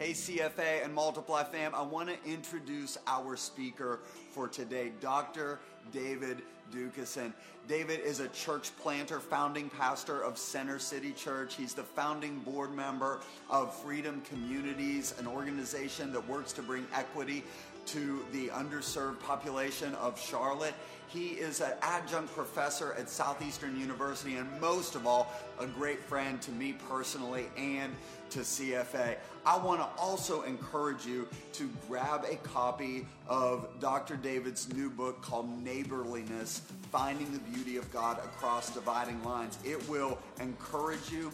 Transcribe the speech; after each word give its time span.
Hey, 0.00 0.12
CFA 0.12 0.82
and 0.82 0.94
Multiply 0.94 1.44
fam, 1.44 1.74
I 1.74 1.82
want 1.82 2.08
to 2.08 2.16
introduce 2.24 2.96
our 3.06 3.36
speaker 3.36 4.00
for 4.30 4.48
today, 4.48 4.92
Dr. 4.98 5.58
David 5.92 6.40
Docusen. 6.72 7.34
David 7.68 8.00
is 8.00 8.20
a 8.20 8.28
church 8.28 8.70
planter, 8.80 9.20
founding 9.20 9.68
pastor 9.68 10.22
of 10.24 10.38
Center 10.38 10.78
City 10.78 11.12
Church. 11.12 11.54
He's 11.54 11.74
the 11.74 11.82
founding 11.82 12.38
board 12.38 12.74
member 12.74 13.20
of 13.50 13.74
Freedom 13.74 14.22
Communities, 14.22 15.12
an 15.18 15.26
organization 15.26 16.14
that 16.14 16.26
works 16.26 16.54
to 16.54 16.62
bring 16.62 16.86
equity 16.94 17.44
to 17.86 18.24
the 18.32 18.48
underserved 18.48 19.20
population 19.20 19.94
of 19.96 20.20
Charlotte. 20.20 20.74
He 21.08 21.30
is 21.30 21.60
an 21.60 21.72
adjunct 21.82 22.32
professor 22.34 22.92
at 22.94 23.10
Southeastern 23.10 23.78
University, 23.78 24.36
and 24.36 24.60
most 24.60 24.94
of 24.94 25.06
all, 25.06 25.32
a 25.58 25.66
great 25.66 25.98
friend 25.98 26.40
to 26.42 26.52
me 26.52 26.76
personally 26.88 27.46
and 27.56 27.92
to 28.30 28.40
CFA. 28.40 29.16
I 29.44 29.58
want 29.58 29.80
to 29.80 29.88
also 30.00 30.42
encourage 30.42 31.04
you 31.04 31.26
to 31.54 31.68
grab 31.88 32.24
a 32.30 32.36
copy 32.36 33.06
of 33.26 33.68
Dr. 33.80 34.16
David's 34.16 34.72
new 34.72 34.88
book 34.88 35.20
called 35.20 35.48
Neighborliness 35.64 36.62
Finding 36.92 37.32
the 37.32 37.40
Beauty 37.40 37.76
of 37.76 37.92
God 37.92 38.18
Across 38.18 38.70
Dividing 38.74 39.22
Lines. 39.24 39.58
It 39.64 39.88
will 39.88 40.16
encourage 40.38 41.10
you, 41.10 41.32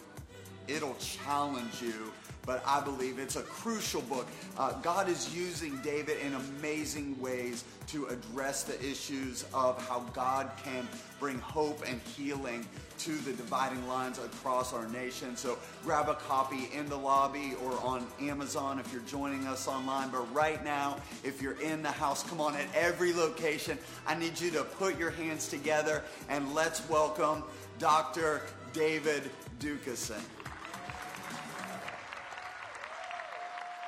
it'll 0.67 0.95
challenge 0.95 1.81
you 1.83 2.11
but 2.47 2.63
I 2.65 2.79
believe 2.79 3.19
it's 3.19 3.35
a 3.35 3.41
crucial 3.41 4.01
book. 4.03 4.25
Uh, 4.57 4.71
God 4.81 5.09
is 5.09 5.35
using 5.35 5.77
David 5.83 6.17
in 6.25 6.33
amazing 6.33 7.19
ways 7.19 7.65
to 7.87 8.05
address 8.07 8.63
the 8.63 8.79
issues 8.83 9.45
of 9.53 9.85
how 9.87 9.99
God 10.13 10.49
can 10.63 10.87
bring 11.19 11.37
hope 11.39 11.83
and 11.85 11.99
healing 12.01 12.65
to 12.99 13.11
the 13.17 13.33
dividing 13.33 13.85
lines 13.87 14.17
across 14.17 14.73
our 14.73 14.87
nation. 14.87 15.35
So 15.35 15.57
grab 15.83 16.07
a 16.07 16.15
copy 16.15 16.69
in 16.73 16.87
the 16.87 16.97
lobby 16.97 17.53
or 17.63 17.73
on 17.81 18.07
Amazon 18.21 18.79
if 18.79 18.91
you're 18.93 19.01
joining 19.03 19.45
us 19.45 19.67
online. 19.67 20.09
But 20.09 20.33
right 20.33 20.63
now, 20.63 20.97
if 21.23 21.41
you're 21.41 21.59
in 21.59 21.83
the 21.83 21.91
house, 21.91 22.23
come 22.23 22.39
on, 22.39 22.55
at 22.55 22.67
every 22.73 23.13
location, 23.13 23.77
I 24.07 24.15
need 24.15 24.39
you 24.39 24.51
to 24.51 24.63
put 24.63 24.97
your 24.97 25.11
hands 25.11 25.49
together 25.49 26.01
and 26.29 26.55
let's 26.55 26.87
welcome 26.89 27.43
Dr. 27.77 28.41
David 28.71 29.23
Docusen. 29.59 30.21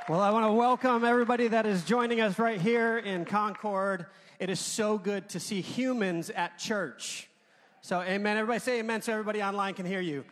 Well, 0.10 0.22
I 0.22 0.32
want 0.32 0.48
to 0.48 0.52
welcome 0.52 1.04
everybody 1.04 1.50
that 1.50 1.68
is 1.68 1.84
joining 1.84 2.20
us 2.20 2.40
right 2.40 2.60
here 2.60 2.98
in 2.98 3.26
Concord. 3.26 4.08
It 4.40 4.50
is 4.50 4.60
so 4.60 4.98
good 4.98 5.30
to 5.30 5.40
see 5.40 5.62
humans 5.62 6.32
at 6.32 6.58
church. 6.58 7.30
So, 7.82 8.02
amen. 8.02 8.36
Everybody 8.36 8.60
say 8.60 8.80
amen 8.80 9.04
so 9.04 9.12
everybody 9.12 9.44
online 9.44 9.76
can 9.76 9.86
hear 9.86 10.02
you. 10.02 10.26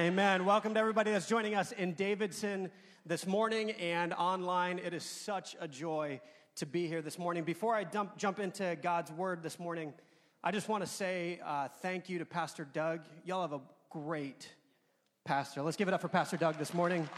Amen. 0.00 0.44
Welcome 0.44 0.74
to 0.74 0.80
everybody 0.80 1.12
that's 1.12 1.28
joining 1.28 1.54
us 1.54 1.70
in 1.70 1.92
Davidson 1.92 2.72
this 3.06 3.24
morning 3.24 3.70
and 3.70 4.12
online. 4.14 4.80
It 4.80 4.94
is 4.94 5.04
such 5.04 5.54
a 5.60 5.68
joy 5.68 6.20
to 6.56 6.66
be 6.66 6.88
here 6.88 7.00
this 7.00 7.16
morning. 7.16 7.44
Before 7.44 7.76
I 7.76 7.84
dump, 7.84 8.18
jump 8.18 8.40
into 8.40 8.76
God's 8.82 9.12
word 9.12 9.44
this 9.44 9.60
morning, 9.60 9.94
I 10.42 10.50
just 10.50 10.68
want 10.68 10.82
to 10.82 10.90
say 10.90 11.38
uh, 11.46 11.68
thank 11.82 12.08
you 12.08 12.18
to 12.18 12.24
Pastor 12.24 12.64
Doug. 12.64 13.02
Y'all 13.24 13.42
have 13.42 13.52
a 13.52 13.60
great 13.90 14.48
pastor. 15.24 15.62
Let's 15.62 15.76
give 15.76 15.86
it 15.86 15.94
up 15.94 16.00
for 16.00 16.08
Pastor 16.08 16.36
Doug 16.36 16.58
this 16.58 16.74
morning. 16.74 17.08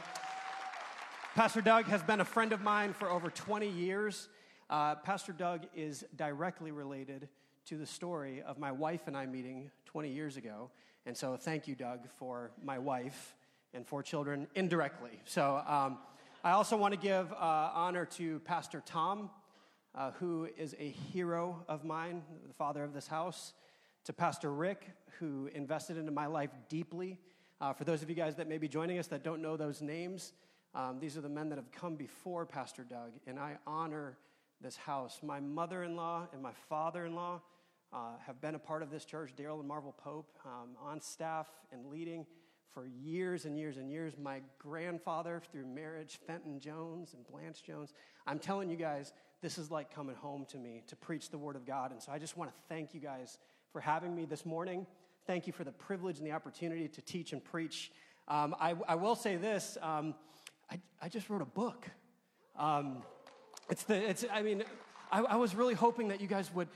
Pastor 1.34 1.62
Doug 1.62 1.86
has 1.86 2.02
been 2.02 2.20
a 2.20 2.26
friend 2.26 2.52
of 2.52 2.60
mine 2.60 2.92
for 2.92 3.08
over 3.08 3.30
20 3.30 3.66
years. 3.66 4.28
Uh, 4.68 4.96
Pastor 4.96 5.32
Doug 5.32 5.62
is 5.74 6.04
directly 6.14 6.72
related 6.72 7.26
to 7.64 7.78
the 7.78 7.86
story 7.86 8.42
of 8.42 8.58
my 8.58 8.70
wife 8.70 9.06
and 9.06 9.16
I 9.16 9.24
meeting 9.24 9.70
20 9.86 10.10
years 10.10 10.36
ago. 10.36 10.70
And 11.06 11.16
so, 11.16 11.38
thank 11.38 11.66
you, 11.66 11.74
Doug, 11.74 12.00
for 12.18 12.50
my 12.62 12.78
wife 12.78 13.34
and 13.72 13.86
four 13.86 14.02
children 14.02 14.46
indirectly. 14.54 15.22
So, 15.24 15.62
um, 15.66 16.00
I 16.44 16.50
also 16.50 16.76
want 16.76 16.92
to 16.92 17.00
give 17.00 17.32
uh, 17.32 17.70
honor 17.72 18.04
to 18.16 18.40
Pastor 18.40 18.82
Tom, 18.84 19.30
uh, 19.94 20.10
who 20.10 20.50
is 20.58 20.76
a 20.78 20.90
hero 20.90 21.64
of 21.66 21.82
mine, 21.82 22.24
the 22.46 22.52
father 22.52 22.84
of 22.84 22.92
this 22.92 23.06
house, 23.06 23.54
to 24.04 24.12
Pastor 24.12 24.52
Rick, 24.52 24.86
who 25.18 25.48
invested 25.54 25.96
into 25.96 26.12
my 26.12 26.26
life 26.26 26.50
deeply. 26.68 27.18
Uh, 27.58 27.72
for 27.72 27.84
those 27.84 28.02
of 28.02 28.10
you 28.10 28.16
guys 28.16 28.36
that 28.36 28.50
may 28.50 28.58
be 28.58 28.68
joining 28.68 28.98
us 28.98 29.06
that 29.06 29.24
don't 29.24 29.40
know 29.40 29.56
those 29.56 29.80
names, 29.80 30.34
um, 30.74 30.98
these 31.00 31.16
are 31.16 31.20
the 31.20 31.28
men 31.28 31.48
that 31.50 31.56
have 31.56 31.70
come 31.70 31.96
before 31.96 32.46
Pastor 32.46 32.84
Doug, 32.84 33.12
and 33.26 33.38
I 33.38 33.58
honor 33.66 34.16
this 34.60 34.76
house. 34.76 35.20
My 35.22 35.40
mother 35.40 35.82
in 35.82 35.96
law 35.96 36.26
and 36.32 36.42
my 36.42 36.52
father 36.68 37.04
in 37.04 37.14
law 37.14 37.42
uh, 37.92 38.12
have 38.26 38.40
been 38.40 38.54
a 38.54 38.58
part 38.58 38.82
of 38.82 38.90
this 38.90 39.04
church, 39.04 39.32
Daryl 39.36 39.58
and 39.58 39.68
Marvel 39.68 39.92
Pope, 39.92 40.30
um, 40.46 40.70
on 40.80 41.00
staff 41.00 41.46
and 41.72 41.86
leading 41.86 42.24
for 42.72 42.86
years 42.86 43.44
and 43.44 43.58
years 43.58 43.76
and 43.76 43.90
years. 43.90 44.14
My 44.16 44.40
grandfather, 44.58 45.42
through 45.50 45.66
marriage, 45.66 46.18
Fenton 46.26 46.58
Jones 46.58 47.14
and 47.14 47.26
Blanche 47.26 47.62
Jones. 47.62 47.92
I'm 48.26 48.38
telling 48.38 48.70
you 48.70 48.76
guys, 48.76 49.12
this 49.42 49.58
is 49.58 49.70
like 49.70 49.94
coming 49.94 50.16
home 50.16 50.46
to 50.52 50.58
me 50.58 50.84
to 50.86 50.96
preach 50.96 51.30
the 51.30 51.38
Word 51.38 51.56
of 51.56 51.66
God. 51.66 51.90
And 51.90 52.00
so 52.02 52.12
I 52.12 52.18
just 52.18 52.36
want 52.36 52.50
to 52.50 52.56
thank 52.68 52.94
you 52.94 53.00
guys 53.00 53.38
for 53.72 53.80
having 53.80 54.14
me 54.14 54.24
this 54.24 54.46
morning. 54.46 54.86
Thank 55.26 55.46
you 55.46 55.52
for 55.52 55.64
the 55.64 55.72
privilege 55.72 56.18
and 56.18 56.26
the 56.26 56.32
opportunity 56.32 56.88
to 56.88 57.02
teach 57.02 57.32
and 57.32 57.44
preach. 57.44 57.92
Um, 58.28 58.54
I, 58.58 58.74
I, 58.88 58.94
will 58.94 59.16
say 59.16 59.36
this. 59.36 59.76
Um, 59.82 60.14
I, 60.72 60.80
I 61.02 61.08
just 61.08 61.28
wrote 61.28 61.42
a 61.42 61.46
book. 61.46 61.86
Um, 62.58 63.02
it's 63.68 63.82
the, 63.84 63.94
it's, 63.94 64.24
I 64.32 64.42
mean, 64.42 64.64
I, 65.10 65.20
I 65.20 65.36
was 65.36 65.54
really 65.54 65.74
hoping 65.74 66.08
that 66.08 66.20
you 66.20 66.26
guys 66.26 66.52
would 66.54 66.68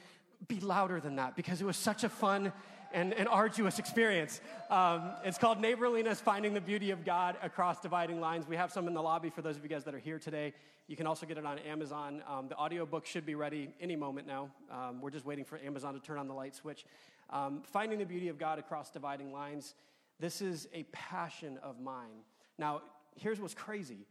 be 0.49 0.61
louder 0.61 1.01
than 1.01 1.17
that 1.17 1.35
because 1.35 1.63
it 1.63 1.65
was 1.65 1.77
such 1.79 2.05
a 2.05 2.09
fun 2.11 2.53
and, 2.93 3.15
arduous 3.29 3.79
experience. 3.79 4.41
Um, 4.71 5.13
it's 5.25 5.39
called 5.39 5.61
Neighborliness 5.61 6.21
Finding 6.21 6.53
the 6.53 6.61
Beauty 6.61 6.91
of 6.91 7.05
God 7.05 7.37
Across 7.43 7.81
Dividing 7.81 8.21
Lines. 8.21 8.47
We 8.47 8.57
have 8.57 8.71
some 8.71 8.87
in 8.87 8.95
the 8.95 9.03
lobby 9.03 9.31
for 9.31 9.43
those 9.43 9.57
of 9.57 9.63
you 9.63 9.69
guys 9.69 9.85
that 9.85 9.95
are 9.95 9.99
here 9.99 10.19
today. 10.19 10.53
You 10.89 10.97
can 10.97 11.07
also 11.07 11.27
get 11.27 11.39
it 11.39 11.47
on 11.47 11.59
Amazon. 11.61 12.23
Um, 12.29 12.49
the 12.49 12.57
audiobook 12.57 13.07
should 13.07 13.25
be 13.25 13.35
ready 13.35 13.71
any 13.81 13.97
moment 13.97 14.27
now. 14.27 14.51
Um, 14.71 15.01
we're 15.01 15.11
just 15.11 15.25
waiting 15.25 15.45
for 15.45 15.59
Amazon 15.59 15.95
to 15.95 16.01
turn 16.01 16.19
on 16.19 16.29
the 16.29 16.35
light 16.35 16.55
switch. 16.55 16.85
Um, 17.31 17.63
Finding 17.65 17.99
the 17.99 18.07
Beauty 18.07 18.29
of 18.29 18.39
God 18.39 18.59
Across 18.59 18.91
Dividing 18.91 19.33
Lines. 19.33 19.75
This 20.21 20.41
is 20.43 20.69
a 20.73 20.85
passion 20.93 21.59
of 21.63 21.81
mine. 21.81 22.25
Now, 22.59 22.83
here's 23.17 23.41
what's 23.41 23.55
crazy 23.55 24.07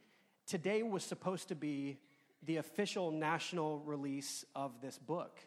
today 0.48 0.84
was 0.84 1.04
supposed 1.04 1.48
to 1.48 1.56
be 1.56 1.98
the 2.44 2.58
official 2.58 3.12
national 3.12 3.80
release 3.80 4.46
of 4.56 4.80
this 4.82 4.98
book. 4.98 5.40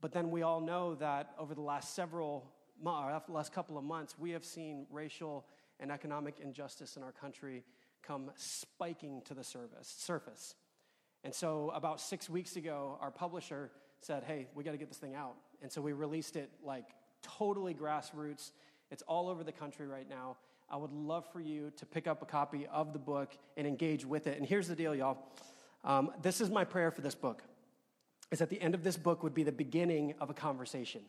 But 0.00 0.12
then 0.12 0.30
we 0.30 0.42
all 0.42 0.60
know 0.60 0.96
that 0.96 1.30
over 1.38 1.54
the 1.54 1.60
last 1.60 1.94
several 1.94 2.52
months, 2.82 3.24
uh, 3.28 3.32
last 3.32 3.52
couple 3.52 3.78
of 3.78 3.84
months, 3.84 4.16
we 4.18 4.30
have 4.32 4.44
seen 4.44 4.86
racial 4.90 5.46
and 5.80 5.90
economic 5.90 6.40
injustice 6.40 6.96
in 6.96 7.02
our 7.02 7.12
country 7.12 7.64
come 8.02 8.30
spiking 8.36 9.22
to 9.24 9.34
the 9.34 9.44
service, 9.44 9.94
surface. 9.98 10.54
And 11.24 11.34
so, 11.34 11.72
about 11.74 12.00
six 12.00 12.28
weeks 12.28 12.56
ago, 12.56 12.98
our 13.00 13.10
publisher 13.10 13.70
said, 14.00 14.22
Hey, 14.24 14.48
we 14.54 14.64
got 14.64 14.72
to 14.72 14.78
get 14.78 14.88
this 14.88 14.98
thing 14.98 15.14
out. 15.14 15.34
And 15.62 15.70
so, 15.72 15.80
we 15.80 15.92
released 15.92 16.36
it 16.36 16.50
like 16.62 16.86
totally 17.22 17.74
grassroots. 17.74 18.52
It's 18.90 19.02
all 19.02 19.28
over 19.28 19.42
the 19.42 19.52
country 19.52 19.86
right 19.86 20.08
now. 20.08 20.36
I 20.68 20.76
would 20.76 20.92
love 20.92 21.24
for 21.32 21.40
you 21.40 21.70
to 21.76 21.86
pick 21.86 22.06
up 22.06 22.22
a 22.22 22.26
copy 22.26 22.66
of 22.72 22.92
the 22.92 22.98
book 22.98 23.36
and 23.56 23.66
engage 23.66 24.04
with 24.04 24.26
it. 24.26 24.36
And 24.38 24.46
here's 24.46 24.66
the 24.66 24.74
deal, 24.74 24.94
y'all. 24.94 25.18
Um, 25.84 26.10
this 26.22 26.40
is 26.40 26.50
my 26.50 26.64
prayer 26.64 26.90
for 26.90 27.02
this 27.02 27.14
book. 27.14 27.42
Is 28.32 28.40
that 28.40 28.50
the 28.50 28.60
end 28.60 28.74
of 28.74 28.82
this 28.82 28.96
book 28.96 29.22
would 29.22 29.34
be 29.34 29.44
the 29.44 29.52
beginning 29.52 30.14
of 30.20 30.30
a 30.30 30.34
conversation. 30.34 31.02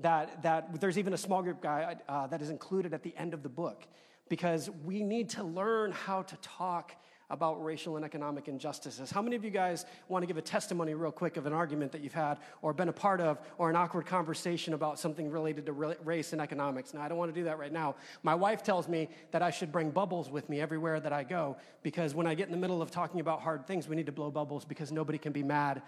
That, 0.00 0.42
that 0.42 0.78
there's 0.78 0.98
even 0.98 1.14
a 1.14 1.18
small 1.18 1.42
group 1.42 1.62
guide 1.62 2.02
uh, 2.06 2.26
that 2.26 2.42
is 2.42 2.50
included 2.50 2.92
at 2.92 3.02
the 3.02 3.14
end 3.16 3.32
of 3.32 3.42
the 3.42 3.48
book 3.48 3.86
because 4.28 4.68
we 4.84 5.02
need 5.02 5.30
to 5.30 5.42
learn 5.42 5.92
how 5.92 6.22
to 6.22 6.36
talk 6.36 6.92
about 7.30 7.62
racial 7.64 7.96
and 7.96 8.04
economic 8.04 8.46
injustices. 8.46 9.10
How 9.10 9.20
many 9.20 9.34
of 9.34 9.44
you 9.44 9.50
guys 9.50 9.84
want 10.08 10.22
to 10.22 10.26
give 10.26 10.36
a 10.36 10.42
testimony, 10.42 10.94
real 10.94 11.10
quick, 11.10 11.36
of 11.36 11.46
an 11.46 11.52
argument 11.52 11.90
that 11.92 12.00
you've 12.00 12.14
had 12.14 12.38
or 12.62 12.72
been 12.72 12.88
a 12.88 12.92
part 12.92 13.20
of 13.20 13.38
or 13.58 13.68
an 13.68 13.76
awkward 13.76 14.06
conversation 14.06 14.74
about 14.74 14.98
something 14.98 15.30
related 15.30 15.66
to 15.66 15.72
race 15.72 16.32
and 16.32 16.40
economics? 16.40 16.94
Now, 16.94 17.02
I 17.02 17.08
don't 17.08 17.18
want 17.18 17.34
to 17.34 17.40
do 17.40 17.44
that 17.44 17.58
right 17.58 17.72
now. 17.72 17.96
My 18.22 18.34
wife 18.34 18.62
tells 18.62 18.88
me 18.88 19.08
that 19.32 19.42
I 19.42 19.50
should 19.50 19.72
bring 19.72 19.90
bubbles 19.90 20.30
with 20.30 20.48
me 20.48 20.60
everywhere 20.60 21.00
that 21.00 21.12
I 21.12 21.24
go 21.24 21.56
because 21.82 22.14
when 22.14 22.26
I 22.26 22.34
get 22.34 22.46
in 22.46 22.52
the 22.52 22.58
middle 22.58 22.80
of 22.80 22.90
talking 22.90 23.20
about 23.20 23.40
hard 23.40 23.66
things, 23.66 23.88
we 23.88 23.96
need 23.96 24.06
to 24.06 24.12
blow 24.12 24.30
bubbles 24.30 24.64
because 24.64 24.92
nobody 24.92 25.18
can 25.18 25.32
be 25.32 25.42
mad 25.42 25.82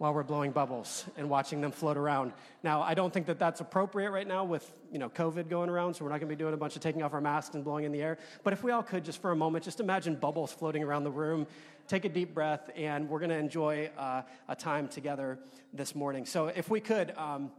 while 0.00 0.14
we're 0.14 0.22
blowing 0.22 0.50
bubbles 0.50 1.04
and 1.18 1.28
watching 1.28 1.60
them 1.60 1.70
float 1.70 1.98
around. 1.98 2.32
Now, 2.62 2.80
I 2.80 2.94
don't 2.94 3.12
think 3.12 3.26
that 3.26 3.38
that's 3.38 3.60
appropriate 3.60 4.10
right 4.10 4.26
now 4.26 4.44
with, 4.44 4.66
you 4.90 4.98
know, 4.98 5.10
COVID 5.10 5.50
going 5.50 5.68
around, 5.68 5.92
so 5.92 6.06
we're 6.06 6.10
not 6.10 6.20
going 6.20 6.30
to 6.30 6.34
be 6.34 6.38
doing 6.38 6.54
a 6.54 6.56
bunch 6.56 6.74
of 6.74 6.80
taking 6.80 7.02
off 7.02 7.12
our 7.12 7.20
masks 7.20 7.54
and 7.54 7.62
blowing 7.62 7.84
in 7.84 7.92
the 7.92 8.00
air. 8.00 8.16
But 8.42 8.54
if 8.54 8.64
we 8.64 8.72
all 8.72 8.82
could, 8.82 9.04
just 9.04 9.20
for 9.20 9.30
a 9.30 9.36
moment, 9.36 9.62
just 9.62 9.78
imagine 9.78 10.16
bubbles 10.16 10.54
floating 10.54 10.82
around 10.82 11.04
the 11.04 11.10
room, 11.10 11.46
take 11.86 12.06
a 12.06 12.08
deep 12.08 12.32
breath, 12.32 12.70
and 12.74 13.10
we're 13.10 13.18
going 13.18 13.28
to 13.28 13.36
enjoy 13.36 13.90
uh, 13.98 14.22
a 14.48 14.56
time 14.56 14.88
together 14.88 15.38
this 15.74 15.94
morning. 15.94 16.24
So 16.24 16.46
if 16.46 16.70
we 16.70 16.80
could, 16.80 17.12
um, 17.18 17.50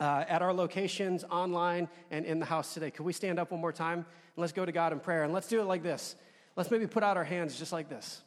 uh, 0.00 0.24
at 0.28 0.42
our 0.42 0.52
locations, 0.52 1.22
online, 1.22 1.88
and 2.10 2.26
in 2.26 2.40
the 2.40 2.46
house 2.46 2.74
today, 2.74 2.90
could 2.90 3.06
we 3.06 3.12
stand 3.12 3.38
up 3.38 3.52
one 3.52 3.60
more 3.60 3.72
time? 3.72 3.98
And 3.98 4.06
let's 4.38 4.52
go 4.52 4.64
to 4.64 4.72
God 4.72 4.92
in 4.92 4.98
prayer. 4.98 5.22
And 5.22 5.32
let's 5.32 5.46
do 5.46 5.60
it 5.60 5.66
like 5.66 5.84
this. 5.84 6.16
Let's 6.56 6.72
maybe 6.72 6.88
put 6.88 7.04
out 7.04 7.16
our 7.16 7.22
hands 7.22 7.56
just 7.56 7.72
like 7.72 7.88
this. 7.88 8.22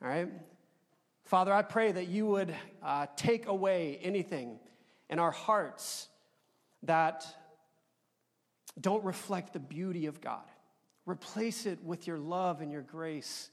All 0.00 0.06
right? 0.06 0.28
Father, 1.24 1.52
I 1.52 1.62
pray 1.62 1.90
that 1.90 2.08
you 2.08 2.26
would 2.26 2.54
uh, 2.82 3.06
take 3.16 3.46
away 3.46 3.98
anything 4.02 4.58
in 5.08 5.18
our 5.18 5.30
hearts 5.30 6.08
that 6.82 7.26
don't 8.78 9.02
reflect 9.04 9.54
the 9.54 9.58
beauty 9.58 10.06
of 10.06 10.20
God. 10.20 10.44
Replace 11.06 11.64
it 11.64 11.82
with 11.82 12.06
your 12.06 12.18
love 12.18 12.60
and 12.60 12.70
your 12.70 12.82
grace 12.82 13.48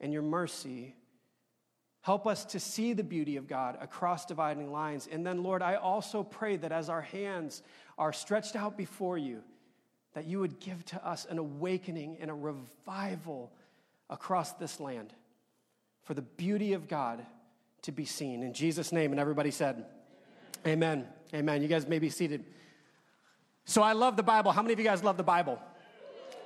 and 0.00 0.12
your 0.12 0.22
mercy. 0.22 0.94
Help 2.02 2.26
us 2.26 2.44
to 2.46 2.60
see 2.60 2.92
the 2.92 3.02
beauty 3.02 3.36
of 3.36 3.48
God 3.48 3.78
across 3.80 4.26
dividing 4.26 4.70
lines. 4.70 5.08
And 5.10 5.26
then, 5.26 5.42
Lord, 5.42 5.62
I 5.62 5.76
also 5.76 6.22
pray 6.22 6.56
that 6.58 6.72
as 6.72 6.90
our 6.90 7.02
hands 7.02 7.62
are 7.96 8.12
stretched 8.12 8.54
out 8.54 8.76
before 8.76 9.16
you, 9.16 9.42
that 10.12 10.26
you 10.26 10.40
would 10.40 10.60
give 10.60 10.84
to 10.86 11.06
us 11.06 11.26
an 11.26 11.38
awakening 11.38 12.18
and 12.20 12.30
a 12.30 12.34
revival 12.34 13.52
across 14.10 14.52
this 14.54 14.78
land 14.78 15.14
for 16.08 16.14
the 16.14 16.22
beauty 16.22 16.72
of 16.72 16.88
God 16.88 17.22
to 17.82 17.92
be 17.92 18.06
seen. 18.06 18.42
In 18.42 18.54
Jesus' 18.54 18.92
name, 18.92 19.10
and 19.10 19.20
everybody 19.20 19.50
said, 19.50 19.84
Amen. 20.66 21.00
Amen. 21.00 21.06
Amen. 21.34 21.60
You 21.60 21.68
guys 21.68 21.86
may 21.86 21.98
be 21.98 22.08
seated. 22.08 22.46
So 23.66 23.82
I 23.82 23.92
love 23.92 24.16
the 24.16 24.22
Bible. 24.22 24.50
How 24.50 24.62
many 24.62 24.72
of 24.72 24.78
you 24.78 24.86
guys 24.86 25.04
love 25.04 25.18
the 25.18 25.22
Bible? 25.22 25.60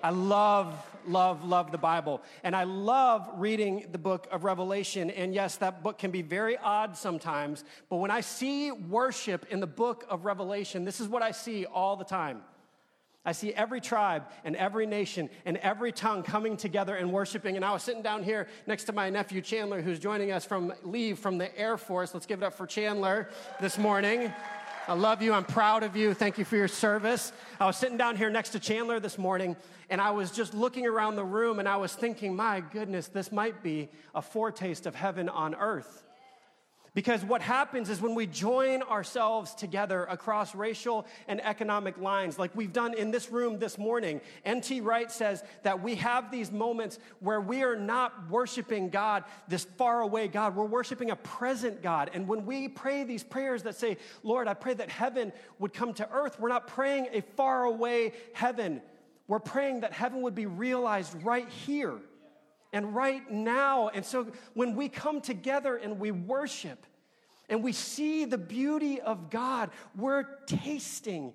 I 0.03 0.11
love, 0.11 0.75
love, 1.06 1.44
love 1.44 1.70
the 1.70 1.79
Bible. 1.79 2.23
And 2.43 2.56
I 2.56 2.64
love 2.64 3.31
reading 3.37 3.87
the 3.93 3.99
book 3.99 4.26
of 4.32 4.43
Revelation. 4.43 5.12
And 5.12 5.32
yes, 5.32 5.55
that 5.59 5.85
book 5.85 5.97
can 5.97 6.11
be 6.11 6.23
very 6.23 6.59
odd 6.59 6.97
sometimes. 6.97 7.62
But 7.88 7.99
when 7.99 8.11
I 8.11 8.20
see 8.20 8.73
worship 8.73 9.47
in 9.49 9.61
the 9.61 9.69
book 9.69 10.05
of 10.09 10.25
Revelation, 10.25 10.85
this 10.85 11.00
is 11.00 11.06
what 11.06 11.23
I 11.23 11.31
see 11.31 11.67
all 11.67 11.94
the 11.94 12.05
time. 12.05 12.43
I 13.25 13.33
see 13.33 13.55
every 13.55 13.81
tribe 13.81 14.25
and 14.45 14.57
every 14.57 14.85
nation 14.85 15.31
and 15.45 15.57
every 15.59 15.93
tongue 15.93 16.25
coming 16.25 16.57
together 16.57 16.97
and 16.97 17.13
worshiping. 17.13 17.55
And 17.55 17.65
I 17.65 17.73
was 17.73 17.83
sitting 17.85 18.03
down 18.03 18.25
here 18.25 18.49
next 18.67 18.85
to 18.85 18.93
my 18.93 19.11
nephew 19.11 19.41
Chandler, 19.41 19.81
who's 19.81 20.01
joining 20.01 20.33
us 20.33 20.45
from 20.45 20.73
leave 20.83 21.21
from 21.21 21.39
the 21.39 21.57
Air 21.57 21.77
Force. 21.77 22.15
Let's 22.15 22.27
give 22.27 22.43
it 22.43 22.45
up 22.45 22.55
for 22.55 22.67
Chandler 22.67 23.29
this 23.61 23.79
morning. 23.79 24.33
I 24.89 24.95
love 24.95 25.23
you. 25.23 25.33
I'm 25.33 25.45
proud 25.45 25.85
of 25.85 25.95
you. 25.95 26.13
Thank 26.13 26.39
you 26.39 26.45
for 26.45 26.57
your 26.57 26.67
service. 26.67 27.33
I 27.61 27.67
was 27.67 27.77
sitting 27.77 27.97
down 27.97 28.17
here 28.17 28.31
next 28.31 28.51
to 28.51 28.59
Chandler 28.59 28.99
this 28.99 29.17
morning, 29.17 29.55
and 29.89 30.01
I 30.01 30.11
was 30.11 30.33
just 30.33 30.55
looking 30.55 30.87
around 30.89 31.15
the 31.15 31.25
room 31.25 31.61
and 31.61 31.69
I 31.69 31.77
was 31.77 31.95
thinking, 31.95 32.35
my 32.35 32.61
goodness, 32.61 33.07
this 33.07 33.31
might 33.31 33.63
be 33.63 33.89
a 34.13 34.21
foretaste 34.21 34.87
of 34.87 34.97
heaven 34.97 35.29
on 35.29 35.55
earth. 35.55 36.03
Because 36.94 37.25
what 37.25 37.41
happens 37.41 37.89
is 37.89 38.03
when 38.03 38.15
we 38.15 38.27
join 38.27 38.83
ourselves 38.83 39.55
together 39.55 40.05
across 40.05 40.55
racial 40.55 41.06
and 41.27 41.43
economic 41.43 41.97
lines, 41.97 42.39
like 42.39 42.55
we've 42.55 42.73
done 42.73 42.93
in 42.93 43.11
this 43.11 43.31
room 43.31 43.59
this 43.59 43.79
morning, 43.79 44.21
N.T. 44.44 44.83
Wright 44.83 45.11
says 45.11 45.43
that 45.62 45.83
we 45.83 45.94
have 45.94 46.31
these 46.31 46.53
moments 46.53 46.99
where 47.21 47.41
we 47.41 47.62
are 47.62 47.77
not 47.77 48.29
worshiping 48.29 48.91
God, 48.91 49.25
this 49.49 49.65
far 49.65 50.03
away 50.03 50.29
God. 50.29 50.55
We're 50.55 50.67
worshiping 50.67 51.11
a 51.11 51.17
present 51.17 51.83
God. 51.83 52.11
And 52.12 52.29
when 52.29 52.44
we 52.44 52.69
pray 52.69 53.05
these 53.05 53.25
prayers 53.25 53.62
that 53.62 53.77
say, 53.77 53.97
Lord, 54.23 54.47
I 54.47 54.53
pray 54.53 54.75
that 54.75 54.91
heaven 54.91 55.33
would 55.59 55.73
come 55.73 55.95
to 55.95 56.11
earth, 56.12 56.38
we're 56.38 56.50
not 56.50 56.67
praying 56.67 57.09
a 57.12 57.23
far 57.23 57.65
away 57.65 58.12
heaven. 58.35 58.83
We're 59.29 59.38
praying 59.38 59.81
that 59.81 59.95
heaven 59.95 60.21
would 60.23 60.35
be 60.35 60.45
realized 60.45 61.15
right 61.25 61.49
here 61.49 61.99
and 62.73 62.95
right 62.95 63.31
now. 63.31 63.89
And 63.89 64.05
so 64.05 64.29
when 64.55 64.75
we 64.75 64.89
come 64.89 65.21
together 65.21 65.77
and 65.77 65.99
we 65.99 66.11
worship 66.11 66.87
and 67.49 67.63
we 67.63 67.73
see 67.73 68.25
the 68.25 68.39
beauty 68.39 69.01
of 69.01 69.31
God, 69.31 69.71
we're 69.97 70.25
tasting 70.47 71.33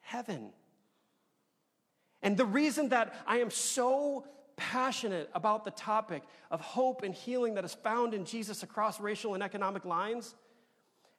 heaven. 0.00 0.50
And 2.22 2.36
the 2.36 2.46
reason 2.46 2.88
that 2.90 3.14
I 3.26 3.38
am 3.38 3.50
so 3.50 4.26
passionate 4.56 5.28
about 5.34 5.64
the 5.64 5.70
topic 5.72 6.22
of 6.50 6.60
hope 6.60 7.02
and 7.02 7.14
healing 7.14 7.54
that 7.54 7.64
is 7.64 7.74
found 7.74 8.14
in 8.14 8.24
Jesus 8.24 8.62
across 8.62 9.00
racial 9.00 9.34
and 9.34 9.42
economic 9.42 9.84
lines 9.84 10.34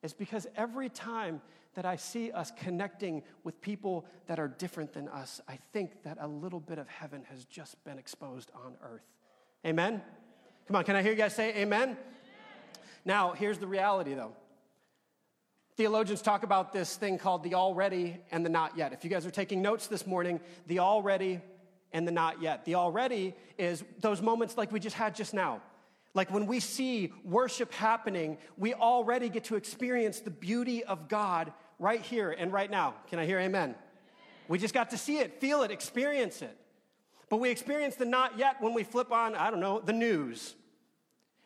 is 0.02 0.14
because 0.14 0.48
every 0.56 0.90
time 0.90 1.42
that 1.76 1.86
I 1.86 1.96
see 1.96 2.32
us 2.32 2.52
connecting 2.58 3.24
with 3.44 3.60
people 3.60 4.06
that 4.28 4.40
are 4.40 4.48
different 4.48 4.94
than 4.94 5.08
us, 5.10 5.42
I 5.48 5.58
think 5.74 6.04
that 6.04 6.18
a 6.22 6.28
little 6.28 6.60
bit 6.60 6.78
of 6.78 6.88
heaven 6.88 7.24
has 7.30 7.46
just 7.46 7.84
been 7.84 7.98
exposed 7.98 8.52
on 8.54 8.76
earth. 8.84 9.02
Amen? 9.66 10.02
Come 10.68 10.76
on, 10.76 10.84
can 10.84 10.96
I 10.96 11.02
hear 11.02 11.12
you 11.12 11.18
guys 11.18 11.36
say 11.36 11.56
amen? 11.56 11.98
Now, 13.06 13.32
here's 13.32 13.58
the 13.58 13.68
reality 13.68 14.14
though. 14.14 14.34
Theologians 15.76 16.22
talk 16.22 16.44
about 16.44 16.72
this 16.72 16.96
thing 16.96 17.18
called 17.18 17.44
the 17.44 17.56
already 17.56 18.18
and 18.32 18.46
the 18.46 18.50
not 18.50 18.78
yet. 18.78 18.94
If 18.94 19.04
you 19.04 19.10
guys 19.10 19.26
are 19.26 19.32
taking 19.32 19.62
notes 19.62 19.88
this 19.88 20.06
morning, 20.06 20.40
the 20.68 20.80
already 20.80 21.42
and 21.92 22.08
the 22.08 22.12
not 22.12 22.42
yet. 22.42 22.66
The 22.66 22.76
already 22.76 23.34
is 23.58 23.84
those 24.00 24.22
moments 24.22 24.58
like 24.58 24.72
we 24.72 24.80
just 24.80 24.96
had 24.96 25.16
just 25.16 25.34
now. 25.34 25.62
Like 26.14 26.32
when 26.32 26.46
we 26.46 26.60
see 26.60 27.12
worship 27.24 27.74
happening, 27.74 28.38
we 28.58 28.74
already 28.74 29.30
get 29.30 29.46
to 29.46 29.56
experience 29.56 30.20
the 30.20 30.30
beauty 30.30 30.84
of 30.84 31.08
God 31.08 31.52
right 31.80 32.02
here 32.02 32.32
and 32.32 32.54
right 32.54 32.70
now. 32.70 32.94
Can 33.10 33.18
I 33.18 33.26
hear 33.26 33.40
amen? 33.40 33.76
We 34.48 34.60
just 34.60 34.74
got 34.74 34.92
to 34.92 34.98
see 34.98 35.18
it, 35.18 35.40
feel 35.40 35.64
it, 35.64 35.72
experience 35.72 36.42
it. 36.42 36.56
But 37.30 37.38
we 37.38 37.50
experience 37.50 37.96
the 37.96 38.06
not 38.06 38.38
yet 38.38 38.62
when 38.62 38.74
we 38.74 38.84
flip 38.84 39.12
on, 39.12 39.36
I 39.36 39.50
don't 39.50 39.60
know, 39.60 39.80
the 39.80 39.94
news. 39.94 40.56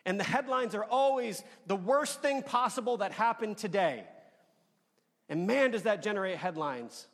And 0.05 0.19
the 0.19 0.23
headlines 0.23 0.73
are 0.75 0.85
always 0.85 1.43
the 1.65 1.75
worst 1.75 2.21
thing 2.21 2.41
possible 2.41 2.97
that 2.97 3.11
happened 3.11 3.57
today. 3.57 4.05
And 5.29 5.47
man, 5.47 5.71
does 5.71 5.83
that 5.83 6.01
generate 6.01 6.37
headlines. 6.37 7.07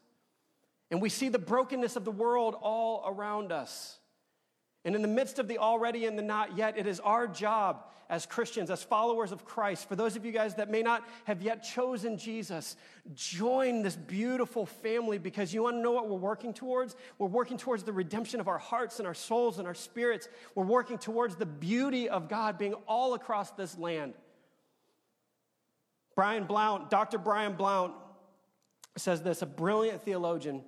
And 0.92 1.02
we 1.02 1.10
see 1.10 1.30
the 1.30 1.40
brokenness 1.40 1.96
of 1.96 2.06
the 2.06 2.12
world 2.12 2.56
all 2.62 3.04
around 3.08 3.52
us. 3.52 3.98
And 4.86 4.96
in 4.96 5.02
the 5.02 5.08
midst 5.08 5.40
of 5.40 5.48
the 5.48 5.58
already 5.58 6.06
and 6.06 6.18
the 6.18 6.24
not 6.24 6.58
yet, 6.58 6.78
it 6.78 6.88
is 6.88 7.00
our 7.00 7.28
job 7.28 7.86
as 8.10 8.26
Christians, 8.26 8.70
as 8.70 8.84
followers 8.84 9.32
of 9.32 9.46
Christ, 9.46 9.88
for 9.88 9.96
those 9.96 10.16
of 10.16 10.26
you 10.26 10.32
guys 10.32 10.56
that 10.56 10.70
may 10.70 10.82
not 10.82 11.08
have 11.24 11.42
yet 11.42 11.64
chosen 11.64 12.18
Jesus, 12.18 12.76
join 13.16 13.82
this 13.82 13.96
beautiful 13.96 14.66
family 14.66 15.18
because 15.18 15.54
you 15.54 15.64
want 15.64 15.78
to 15.78 15.82
know 15.82 15.94
what 15.94 16.10
we're 16.10 16.18
working 16.18 16.54
towards? 16.54 16.96
We're 17.18 17.28
working 17.28 17.58
towards 17.58 17.84
the 17.84 17.94
redemption 17.94 18.40
of 18.40 18.48
our 18.48 18.58
hearts 18.58 19.00
and 19.00 19.08
our 19.08 19.14
souls 19.14 19.58
and 19.58 19.68
our 19.68 19.74
spirits. 19.74 20.28
We're 20.54 20.66
working 20.66 20.98
towards 20.98 21.38
the 21.38 21.46
beauty 21.46 22.10
of 22.10 22.30
God 22.30 22.58
being 22.58 22.74
all 22.88 23.14
across 23.14 23.52
this 23.52 23.78
land. 23.78 24.14
Brian 26.16 26.44
Blount, 26.44 26.90
Dr. 26.90 27.18
Brian 27.18 27.54
Blount 27.54 27.94
says 28.98 29.24
this, 29.24 29.42
a 29.42 29.48
brilliant 29.48 30.04
theologian. 30.04 30.62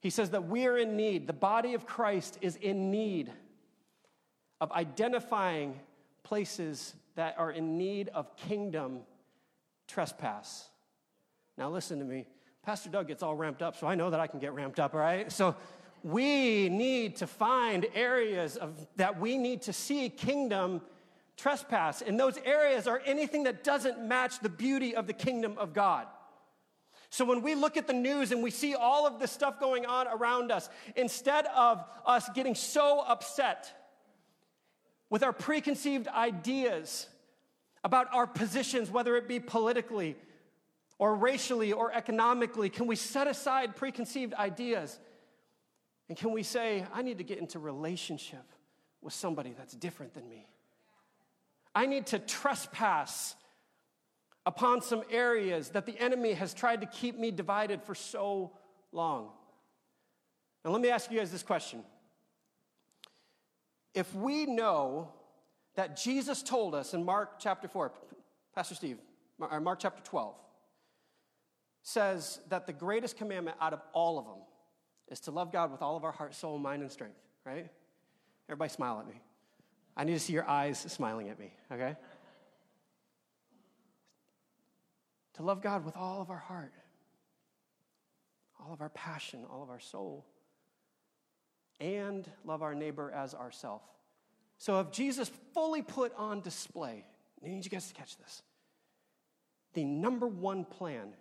He 0.00 0.10
says 0.10 0.30
that 0.30 0.48
we 0.48 0.66
are 0.66 0.78
in 0.78 0.96
need, 0.96 1.26
the 1.26 1.32
body 1.32 1.74
of 1.74 1.86
Christ 1.86 2.38
is 2.40 2.56
in 2.56 2.90
need 2.90 3.30
of 4.60 4.72
identifying 4.72 5.78
places 6.22 6.94
that 7.16 7.34
are 7.38 7.50
in 7.50 7.76
need 7.76 8.08
of 8.08 8.36
kingdom 8.36 9.00
trespass. 9.86 10.68
Now, 11.58 11.70
listen 11.70 11.98
to 11.98 12.04
me. 12.04 12.26
Pastor 12.62 12.88
Doug 12.88 13.08
gets 13.08 13.22
all 13.22 13.34
ramped 13.34 13.62
up, 13.62 13.76
so 13.76 13.86
I 13.86 13.94
know 13.94 14.10
that 14.10 14.20
I 14.20 14.26
can 14.26 14.38
get 14.38 14.54
ramped 14.54 14.80
up, 14.80 14.94
all 14.94 15.00
right? 15.00 15.30
So, 15.30 15.56
we 16.02 16.68
need 16.68 17.16
to 17.16 17.26
find 17.26 17.86
areas 17.94 18.56
of, 18.56 18.86
that 18.96 19.20
we 19.20 19.36
need 19.36 19.62
to 19.62 19.72
see 19.72 20.08
kingdom 20.08 20.80
trespass. 21.36 22.02
And 22.02 22.18
those 22.18 22.38
areas 22.38 22.86
are 22.86 23.02
anything 23.04 23.44
that 23.44 23.64
doesn't 23.64 24.02
match 24.02 24.40
the 24.40 24.48
beauty 24.48 24.94
of 24.94 25.06
the 25.06 25.12
kingdom 25.12 25.56
of 25.58 25.72
God. 25.72 26.06
So 27.10 27.24
when 27.24 27.42
we 27.42 27.56
look 27.56 27.76
at 27.76 27.88
the 27.88 27.92
news 27.92 28.30
and 28.30 28.40
we 28.40 28.52
see 28.52 28.76
all 28.76 29.04
of 29.04 29.18
this 29.18 29.32
stuff 29.32 29.58
going 29.58 29.84
on 29.84 30.06
around 30.06 30.52
us, 30.52 30.70
instead 30.94 31.46
of 31.46 31.84
us 32.06 32.28
getting 32.34 32.54
so 32.54 33.00
upset 33.00 33.72
with 35.10 35.24
our 35.24 35.32
preconceived 35.32 36.06
ideas 36.06 37.08
about 37.82 38.06
our 38.14 38.28
positions, 38.28 38.90
whether 38.90 39.16
it 39.16 39.26
be 39.26 39.40
politically 39.40 40.16
or 40.98 41.16
racially 41.16 41.72
or 41.72 41.92
economically, 41.92 42.70
can 42.70 42.86
we 42.86 42.94
set 42.94 43.26
aside 43.26 43.74
preconceived 43.74 44.32
ideas 44.34 45.00
and 46.08 46.16
can 46.16 46.32
we 46.32 46.44
say, 46.44 46.84
I 46.92 47.02
need 47.02 47.18
to 47.18 47.24
get 47.24 47.38
into 47.38 47.58
relationship 47.58 48.44
with 49.00 49.14
somebody 49.14 49.52
that's 49.56 49.74
different 49.74 50.14
than 50.14 50.28
me? 50.28 50.46
I 51.74 51.86
need 51.86 52.06
to 52.08 52.20
trespass 52.20 53.34
upon 54.46 54.80
some 54.82 55.02
areas 55.10 55.70
that 55.70 55.86
the 55.86 55.98
enemy 55.98 56.32
has 56.32 56.54
tried 56.54 56.80
to 56.80 56.86
keep 56.86 57.18
me 57.18 57.30
divided 57.30 57.82
for 57.82 57.94
so 57.94 58.52
long. 58.92 59.30
Now, 60.64 60.70
let 60.72 60.80
me 60.80 60.90
ask 60.90 61.10
you 61.10 61.18
guys 61.18 61.30
this 61.30 61.42
question. 61.42 61.82
If 63.94 64.14
we 64.14 64.46
know 64.46 65.12
that 65.74 65.96
Jesus 65.96 66.42
told 66.42 66.74
us 66.74 66.94
in 66.94 67.04
Mark 67.04 67.38
chapter 67.38 67.68
4, 67.68 67.92
Pastor 68.54 68.74
Steve, 68.74 68.98
or 69.38 69.60
Mark 69.60 69.78
chapter 69.80 70.02
12, 70.02 70.34
says 71.82 72.40
that 72.48 72.66
the 72.66 72.72
greatest 72.72 73.16
commandment 73.16 73.56
out 73.60 73.72
of 73.72 73.80
all 73.92 74.18
of 74.18 74.26
them 74.26 74.42
is 75.08 75.20
to 75.20 75.30
love 75.30 75.50
God 75.50 75.72
with 75.72 75.82
all 75.82 75.96
of 75.96 76.04
our 76.04 76.12
heart, 76.12 76.34
soul, 76.34 76.58
mind, 76.58 76.82
and 76.82 76.92
strength, 76.92 77.16
right? 77.44 77.68
Everybody 78.48 78.70
smile 78.70 79.00
at 79.00 79.08
me. 79.08 79.20
I 79.96 80.04
need 80.04 80.14
to 80.14 80.20
see 80.20 80.32
your 80.32 80.48
eyes 80.48 80.78
smiling 80.78 81.28
at 81.30 81.38
me, 81.38 81.52
okay? 81.72 81.96
To 85.34 85.42
love 85.42 85.62
God 85.62 85.84
with 85.84 85.96
all 85.96 86.20
of 86.20 86.30
our 86.30 86.38
heart, 86.38 86.72
all 88.58 88.72
of 88.72 88.80
our 88.80 88.88
passion, 88.90 89.44
all 89.50 89.62
of 89.62 89.70
our 89.70 89.80
soul, 89.80 90.26
and 91.80 92.30
love 92.44 92.62
our 92.62 92.74
neighbor 92.74 93.10
as 93.10 93.34
ourself. 93.34 93.82
So 94.58 94.80
if 94.80 94.90
Jesus 94.90 95.30
fully 95.54 95.82
put 95.82 96.14
on 96.16 96.40
display, 96.40 97.04
I 97.42 97.48
need 97.48 97.64
you 97.64 97.70
guys 97.70 97.88
to 97.88 97.94
catch 97.94 98.18
this. 98.18 98.42
The 99.72 99.84
number 99.84 100.26
one 100.26 100.64
plan 100.64 101.14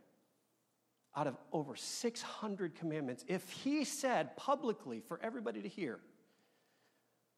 out 1.16 1.28
of 1.28 1.38
over 1.54 1.76
600 1.76 2.76
commandments, 2.76 3.24
if 3.28 3.50
he 3.50 3.84
said 3.84 4.36
publicly 4.36 5.02
for 5.08 5.20
everybody 5.24 5.62
to 5.62 5.70
hear 5.70 6.00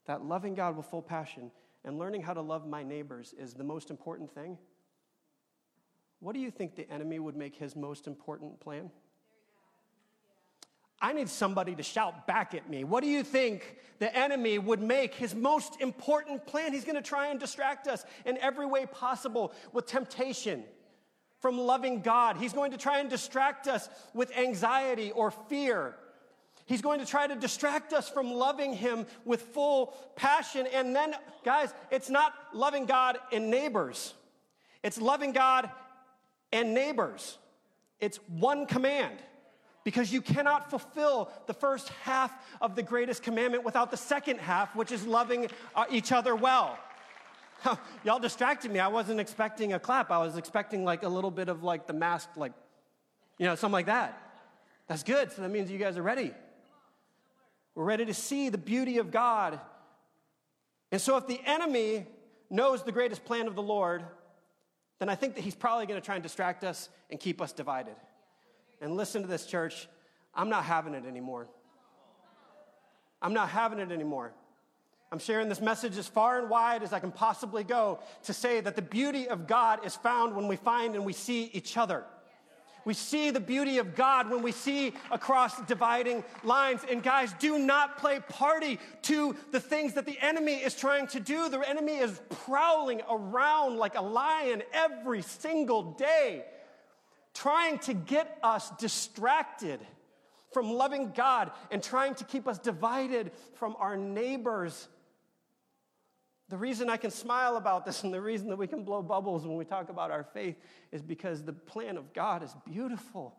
that 0.05 0.25
loving 0.25 0.55
God 0.55 0.75
with 0.75 0.87
full 0.87 1.01
passion 1.01 1.51
and 1.85 1.97
learning 1.97 2.21
how 2.21 2.33
to 2.33 2.41
love 2.41 2.67
my 2.67 2.83
neighbors 2.83 3.33
is 3.37 3.53
the 3.53 3.63
most 3.63 3.89
important 3.89 4.33
thing, 4.33 4.57
what 6.21 6.33
do 6.33 6.39
you 6.39 6.51
think 6.51 6.75
the 6.75 6.89
enemy 6.89 7.19
would 7.19 7.35
make 7.35 7.55
his 7.55 7.75
most 7.75 8.07
important 8.07 8.59
plan? 8.59 8.91
I 11.01 11.13
need 11.13 11.29
somebody 11.29 11.73
to 11.75 11.83
shout 11.83 12.27
back 12.27 12.53
at 12.53 12.69
me. 12.69 12.83
What 12.83 13.03
do 13.03 13.09
you 13.09 13.23
think 13.23 13.77
the 13.97 14.15
enemy 14.15 14.59
would 14.59 14.81
make 14.81 15.15
his 15.15 15.33
most 15.33 15.81
important 15.81 16.45
plan? 16.45 16.73
He's 16.73 16.85
going 16.85 16.95
to 16.95 17.01
try 17.01 17.27
and 17.27 17.39
distract 17.39 17.87
us 17.87 18.05
in 18.23 18.37
every 18.37 18.67
way 18.67 18.85
possible 18.85 19.51
with 19.73 19.87
temptation 19.87 20.63
from 21.39 21.57
loving 21.57 22.01
God. 22.01 22.37
He's 22.37 22.53
going 22.53 22.69
to 22.69 22.77
try 22.77 22.99
and 22.99 23.09
distract 23.09 23.67
us 23.67 23.89
with 24.13 24.31
anxiety 24.37 25.09
or 25.11 25.31
fear. 25.31 25.95
He's 26.67 26.83
going 26.83 26.99
to 26.99 27.05
try 27.05 27.25
to 27.25 27.35
distract 27.35 27.93
us 27.93 28.07
from 28.07 28.31
loving 28.31 28.73
Him 28.73 29.07
with 29.25 29.41
full 29.41 29.97
passion. 30.15 30.67
And 30.71 30.95
then, 30.95 31.15
guys, 31.43 31.73
it's 31.89 32.11
not 32.11 32.33
loving 32.53 32.85
God 32.85 33.17
and 33.33 33.49
neighbors, 33.49 34.13
it's 34.83 35.01
loving 35.01 35.31
God 35.31 35.69
and 36.51 36.73
neighbors. 36.73 37.37
It's 37.99 38.17
one 38.27 38.65
command 38.65 39.17
because 39.83 40.11
you 40.11 40.21
cannot 40.21 40.69
fulfill 40.69 41.31
the 41.47 41.53
first 41.53 41.89
half 42.03 42.31
of 42.61 42.75
the 42.75 42.83
greatest 42.83 43.23
commandment 43.23 43.63
without 43.63 43.91
the 43.91 43.97
second 43.97 44.39
half, 44.39 44.75
which 44.75 44.91
is 44.91 45.05
loving 45.05 45.47
uh, 45.75 45.85
each 45.89 46.11
other 46.11 46.35
well. 46.35 46.77
Y'all 48.03 48.19
distracted 48.19 48.71
me. 48.71 48.79
I 48.79 48.87
wasn't 48.87 49.19
expecting 49.19 49.73
a 49.73 49.79
clap. 49.79 50.11
I 50.11 50.17
was 50.19 50.37
expecting 50.37 50.83
like 50.83 51.03
a 51.03 51.09
little 51.09 51.31
bit 51.31 51.47
of 51.47 51.63
like 51.63 51.87
the 51.87 51.93
mask, 51.93 52.29
like, 52.35 52.53
you 53.37 53.45
know, 53.45 53.55
something 53.55 53.73
like 53.73 53.85
that. 53.85 54.17
That's 54.87 55.03
good. 55.03 55.31
So 55.31 55.41
that 55.41 55.49
means 55.49 55.69
you 55.69 55.77
guys 55.77 55.97
are 55.97 56.03
ready. 56.03 56.31
We're 57.75 57.85
ready 57.85 58.05
to 58.05 58.13
see 58.13 58.49
the 58.49 58.57
beauty 58.57 58.97
of 58.97 59.11
God. 59.11 59.59
And 60.91 60.99
so 60.99 61.17
if 61.17 61.27
the 61.27 61.39
enemy 61.45 62.05
knows 62.49 62.83
the 62.83 62.91
greatest 62.91 63.23
plan 63.23 63.47
of 63.47 63.55
the 63.55 63.61
Lord, 63.61 64.03
then 65.01 65.09
I 65.09 65.15
think 65.15 65.33
that 65.33 65.41
he's 65.41 65.55
probably 65.55 65.87
going 65.87 65.99
to 65.99 66.05
try 66.05 66.13
and 66.13 66.21
distract 66.21 66.63
us 66.63 66.87
and 67.09 67.19
keep 67.19 67.41
us 67.41 67.51
divided. 67.51 67.95
And 68.81 68.95
listen 68.95 69.23
to 69.23 69.27
this, 69.27 69.47
church. 69.47 69.87
I'm 70.35 70.47
not 70.47 70.63
having 70.63 70.93
it 70.93 71.07
anymore. 71.07 71.47
I'm 73.19 73.33
not 73.33 73.49
having 73.49 73.79
it 73.79 73.91
anymore. 73.91 74.31
I'm 75.11 75.17
sharing 75.17 75.49
this 75.49 75.59
message 75.59 75.97
as 75.97 76.07
far 76.07 76.39
and 76.39 76.51
wide 76.51 76.83
as 76.83 76.93
I 76.93 76.99
can 76.99 77.11
possibly 77.11 77.63
go 77.63 77.99
to 78.25 78.33
say 78.33 78.61
that 78.61 78.75
the 78.75 78.83
beauty 78.83 79.27
of 79.27 79.47
God 79.47 79.83
is 79.83 79.95
found 79.95 80.35
when 80.35 80.47
we 80.47 80.55
find 80.55 80.93
and 80.93 81.03
we 81.03 81.13
see 81.13 81.49
each 81.51 81.77
other. 81.77 82.03
We 82.85 82.93
see 82.93 83.29
the 83.29 83.39
beauty 83.39 83.77
of 83.77 83.95
God 83.95 84.29
when 84.29 84.41
we 84.41 84.51
see 84.51 84.93
across 85.11 85.61
dividing 85.61 86.23
lines. 86.43 86.81
And 86.89 87.03
guys, 87.03 87.33
do 87.39 87.59
not 87.59 87.97
play 87.97 88.19
party 88.19 88.79
to 89.03 89.35
the 89.51 89.59
things 89.59 89.93
that 89.93 90.05
the 90.05 90.17
enemy 90.19 90.55
is 90.55 90.75
trying 90.75 91.07
to 91.07 91.19
do. 91.19 91.49
The 91.49 91.59
enemy 91.59 91.97
is 91.97 92.21
prowling 92.29 93.01
around 93.09 93.77
like 93.77 93.95
a 93.95 94.01
lion 94.01 94.63
every 94.73 95.21
single 95.21 95.93
day 95.93 96.45
trying 97.33 97.79
to 97.79 97.93
get 97.93 98.37
us 98.43 98.71
distracted 98.77 99.79
from 100.51 100.69
loving 100.69 101.11
God 101.15 101.51
and 101.71 101.81
trying 101.81 102.15
to 102.15 102.23
keep 102.23 102.47
us 102.47 102.59
divided 102.59 103.31
from 103.53 103.75
our 103.79 103.95
neighbors. 103.95 104.87
The 106.51 106.57
reason 106.57 106.89
I 106.89 106.97
can 106.97 107.11
smile 107.11 107.55
about 107.55 107.85
this 107.85 108.03
and 108.03 108.13
the 108.13 108.19
reason 108.19 108.49
that 108.49 108.57
we 108.57 108.67
can 108.67 108.83
blow 108.83 109.01
bubbles 109.01 109.47
when 109.47 109.55
we 109.55 109.63
talk 109.63 109.87
about 109.87 110.11
our 110.11 110.25
faith 110.25 110.57
is 110.91 111.01
because 111.01 111.43
the 111.43 111.53
plan 111.53 111.95
of 111.95 112.11
God 112.11 112.43
is 112.43 112.53
beautiful. 112.65 113.37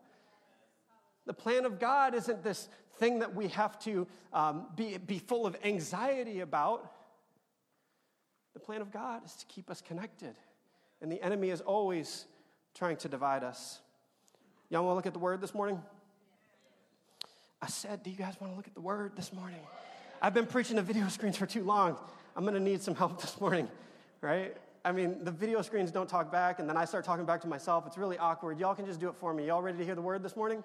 The 1.27 1.33
plan 1.33 1.65
of 1.65 1.79
God 1.79 2.15
isn't 2.15 2.43
this 2.43 2.67
thing 2.97 3.19
that 3.19 3.35
we 3.35 3.49
have 3.49 3.77
to 3.81 4.07
um, 4.33 4.65
be, 4.75 4.97
be 4.97 5.19
full 5.19 5.45
of 5.45 5.55
anxiety 5.63 6.39
about. 6.39 6.91
The 8.55 8.59
plan 8.59 8.81
of 8.81 8.91
God 8.91 9.23
is 9.23 9.35
to 9.35 9.45
keep 9.45 9.69
us 9.69 9.79
connected. 9.79 10.33
And 10.99 11.11
the 11.11 11.21
enemy 11.21 11.51
is 11.51 11.61
always 11.61 12.25
trying 12.73 12.97
to 12.97 13.09
divide 13.09 13.43
us. 13.43 13.79
Y'all 14.71 14.83
want 14.85 14.93
to 14.93 14.95
look 14.95 15.05
at 15.05 15.13
the 15.13 15.19
word 15.19 15.39
this 15.39 15.53
morning? 15.53 15.79
I 17.61 17.67
said, 17.67 18.01
Do 18.01 18.09
you 18.09 18.17
guys 18.17 18.33
want 18.41 18.53
to 18.53 18.57
look 18.57 18.67
at 18.67 18.73
the 18.73 18.81
word 18.81 19.11
this 19.15 19.31
morning? 19.31 19.59
I've 20.19 20.33
been 20.33 20.47
preaching 20.47 20.77
to 20.77 20.81
video 20.81 21.07
screens 21.09 21.37
for 21.37 21.45
too 21.45 21.63
long. 21.63 21.97
I'm 22.35 22.43
going 22.43 22.55
to 22.55 22.59
need 22.59 22.81
some 22.81 22.95
help 23.03 23.21
this 23.21 23.39
morning, 23.39 23.67
right? 24.21 24.55
I 24.85 24.91
mean, 24.91 25.23
the 25.23 25.31
video 25.31 25.61
screens 25.61 25.91
don't 25.91 26.09
talk 26.09 26.31
back, 26.31 26.59
and 26.59 26.67
then 26.67 26.75
I 26.75 26.85
start 26.85 27.05
talking 27.05 27.25
back 27.25 27.41
to 27.41 27.47
myself. 27.47 27.87
It's 27.87 27.97
really 27.97 28.17
awkward. 28.17 28.59
Y'all 28.59 28.75
can 28.75 28.85
just 28.85 28.99
do 28.99 29.07
it 29.07 29.15
for 29.15 29.33
me. 29.33 29.47
Y'all 29.47 29.61
ready 29.61 29.77
to 29.77 29.85
hear 29.85 29.95
the 29.95 30.01
word 30.01 30.23
this 30.23 30.35
morning? 30.35 30.63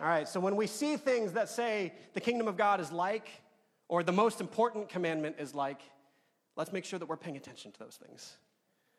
All 0.00 0.06
right, 0.06 0.26
so 0.26 0.40
when 0.40 0.56
we 0.56 0.66
see 0.66 0.96
things 0.96 1.32
that 1.32 1.48
say 1.48 1.92
the 2.14 2.20
kingdom 2.20 2.48
of 2.48 2.56
God 2.56 2.80
is 2.80 2.90
like, 2.90 3.28
or 3.88 4.02
the 4.02 4.12
most 4.12 4.40
important 4.40 4.88
commandment 4.88 5.36
is 5.38 5.54
like, 5.54 5.80
let's 6.56 6.72
make 6.72 6.84
sure 6.84 6.98
that 6.98 7.06
we're 7.06 7.16
paying 7.16 7.36
attention 7.36 7.72
to 7.72 7.78
those 7.80 7.98
things. 8.06 8.36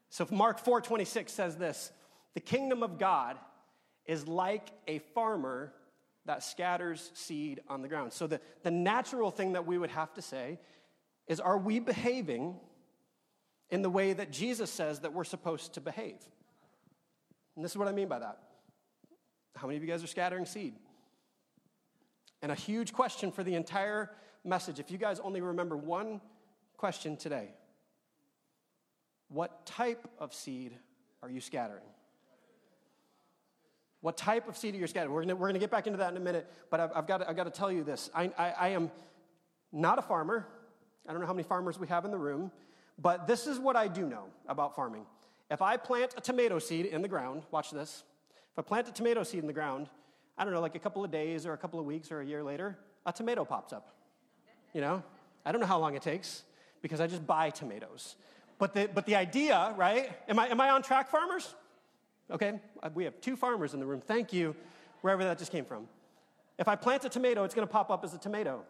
So 0.10 0.28
Mark 0.30 0.64
4:26 0.64 1.30
says 1.30 1.56
this, 1.56 1.92
the 2.34 2.40
kingdom 2.40 2.84
of 2.84 3.00
God 3.00 3.38
is 4.06 4.28
like 4.28 4.70
a 4.88 5.00
farmer 5.00 5.74
that 6.26 6.44
scatters 6.44 7.12
seed 7.14 7.62
on 7.68 7.82
the 7.82 7.88
ground. 7.88 8.14
So, 8.14 8.28
the, 8.28 8.40
the 8.64 8.72
natural 8.72 9.32
thing 9.32 9.54
that 9.54 9.66
we 9.66 9.78
would 9.78 9.90
have 9.90 10.14
to 10.14 10.22
say 10.22 10.60
is 11.32 11.40
are 11.40 11.58
we 11.58 11.80
behaving 11.80 12.58
in 13.70 13.82
the 13.82 13.90
way 13.90 14.12
that 14.12 14.32
Jesus 14.32 14.70
says 14.70 15.00
that 15.00 15.14
we're 15.14 15.24
supposed 15.24 15.76
to 15.76 15.82
behave? 15.82 16.18
And 17.56 17.64
this 17.64 17.72
is 17.72 17.78
what 17.78 17.88
I 17.88 17.94
mean 17.94 18.10
by 18.10 18.20
that. 18.20 18.40
How 19.56 19.66
many 19.66 19.78
of 19.78 19.84
you 19.84 19.88
guys 19.88 20.04
are 20.04 20.08
scattering 20.08 20.46
seed? 20.46 20.74
And 22.42 22.52
a 22.52 22.56
huge 22.56 22.92
question 22.92 23.32
for 23.32 23.46
the 23.46 23.56
entire 23.56 24.12
message. 24.44 24.82
If 24.82 24.92
you 24.92 24.98
guys 24.98 25.22
only 25.22 25.40
remember 25.40 25.78
one 25.78 26.20
question 26.76 27.16
today, 27.16 27.54
what 29.30 29.66
type 29.66 30.10
of 30.20 30.34
seed 30.34 30.74
are 31.24 31.30
you 31.30 31.40
scattering? 31.40 31.86
What 34.02 34.18
type 34.18 34.50
of 34.50 34.58
seed 34.58 34.76
are 34.76 34.80
you 34.80 34.88
scattering? 34.88 35.14
We're 35.14 35.24
going 35.24 35.40
we're 35.40 35.48
gonna 35.48 35.60
get 35.60 35.72
back 35.72 35.88
into 35.88 36.00
that 36.00 36.12
in 36.12 36.18
a 36.18 36.22
minute, 36.22 36.52
but 36.70 36.82
I've, 36.82 36.92
I've, 36.94 37.08
got, 37.08 37.26
I've 37.26 37.38
to 37.38 37.52
tell 37.52 37.72
you 37.72 37.86
this. 37.86 38.10
I, 38.14 38.32
I, 38.38 38.50
I 38.50 38.68
am 38.70 38.92
not 39.72 39.98
a 39.98 40.02
farmer. 40.02 40.46
I 41.12 41.14
don't 41.14 41.20
know 41.20 41.28
how 41.28 41.34
many 41.34 41.44
farmers 41.44 41.78
we 41.78 41.88
have 41.88 42.06
in 42.06 42.12
the 42.12 42.18
room, 42.18 42.54
but 42.98 43.28
this 43.28 43.46
is 43.46 43.60
what 43.60 43.76
I 43.76 43.90
do 43.90 44.06
know 44.06 44.24
about 44.48 44.78
farming. 44.78 45.06
If 45.50 45.62
I 45.62 45.76
plant 45.76 46.14
a 46.16 46.22
tomato 46.22 46.58
seed 46.58 46.86
in 46.86 47.02
the 47.02 47.10
ground, 47.10 47.44
watch 47.52 47.70
this. 47.72 48.06
If 48.54 48.60
I 48.60 48.62
plant 48.62 48.88
a 48.88 48.94
tomato 48.94 49.24
seed 49.24 49.42
in 49.42 49.48
the 49.48 49.52
ground, 49.52 49.90
I 50.38 50.46
don't 50.46 50.54
know, 50.54 50.62
like 50.62 50.76
a 50.76 50.80
couple 50.80 51.04
of 51.04 51.12
days 51.12 51.46
or 51.46 51.52
a 51.52 51.58
couple 51.58 51.82
of 51.82 51.86
weeks 51.86 52.14
or 52.14 52.22
a 52.22 52.26
year 52.26 52.42
later, 52.42 52.78
a 53.06 53.12
tomato 53.12 53.44
pops 53.44 53.74
up. 53.74 53.94
You 54.74 54.80
know? 54.80 55.04
I 55.46 55.52
don't 55.52 55.60
know 55.60 55.68
how 55.68 55.80
long 55.80 55.96
it 55.96 56.02
takes 56.02 56.44
because 56.82 57.02
I 57.02 57.08
just 57.08 57.28
buy 57.28 57.50
tomatoes. 57.50 58.16
But 58.58 58.74
the, 58.74 58.90
but 58.94 59.06
the 59.06 59.18
idea, 59.18 59.74
right? 59.76 60.12
Am 60.30 60.40
I, 60.40 60.48
am 60.48 60.62
I 60.62 60.70
on 60.70 60.82
track, 60.82 61.10
farmers? 61.10 61.56
Okay? 62.32 62.58
Uh, 62.82 62.90
we 62.94 63.04
have 63.04 63.20
two 63.20 63.36
farmers 63.36 63.74
in 63.74 63.82
the 63.82 63.86
room. 63.86 64.00
Thank 64.00 64.32
you, 64.32 64.56
wherever 65.02 65.26
that 65.26 65.40
just 65.40 65.52
came 65.52 65.66
from. 65.66 65.90
If 66.58 66.70
I 66.70 66.78
plant 66.78 67.04
a 67.04 67.10
tomato, 67.10 67.44
it's 67.44 67.54
going 67.54 67.68
to 67.68 67.72
pop 67.72 67.92
up 67.92 68.06
as 68.06 68.14
a 68.14 68.18
tomato. 68.18 68.64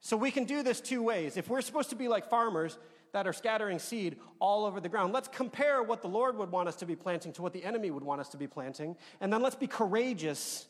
So 0.00 0.16
we 0.16 0.30
can 0.30 0.44
do 0.44 0.62
this 0.62 0.80
two 0.80 1.02
ways. 1.02 1.36
If 1.36 1.48
we're 1.48 1.60
supposed 1.60 1.90
to 1.90 1.96
be 1.96 2.08
like 2.08 2.28
farmers 2.28 2.78
that 3.12 3.26
are 3.26 3.32
scattering 3.32 3.78
seed 3.78 4.16
all 4.38 4.64
over 4.64 4.80
the 4.80 4.88
ground, 4.88 5.12
let's 5.12 5.28
compare 5.28 5.82
what 5.82 6.00
the 6.00 6.08
Lord 6.08 6.38
would 6.38 6.50
want 6.50 6.68
us 6.68 6.76
to 6.76 6.86
be 6.86 6.96
planting 6.96 7.32
to 7.34 7.42
what 7.42 7.52
the 7.52 7.64
enemy 7.64 7.90
would 7.90 8.04
want 8.04 8.20
us 8.20 8.28
to 8.30 8.36
be 8.36 8.46
planting, 8.46 8.96
and 9.20 9.32
then 9.32 9.42
let's 9.42 9.56
be 9.56 9.66
courageous 9.66 10.66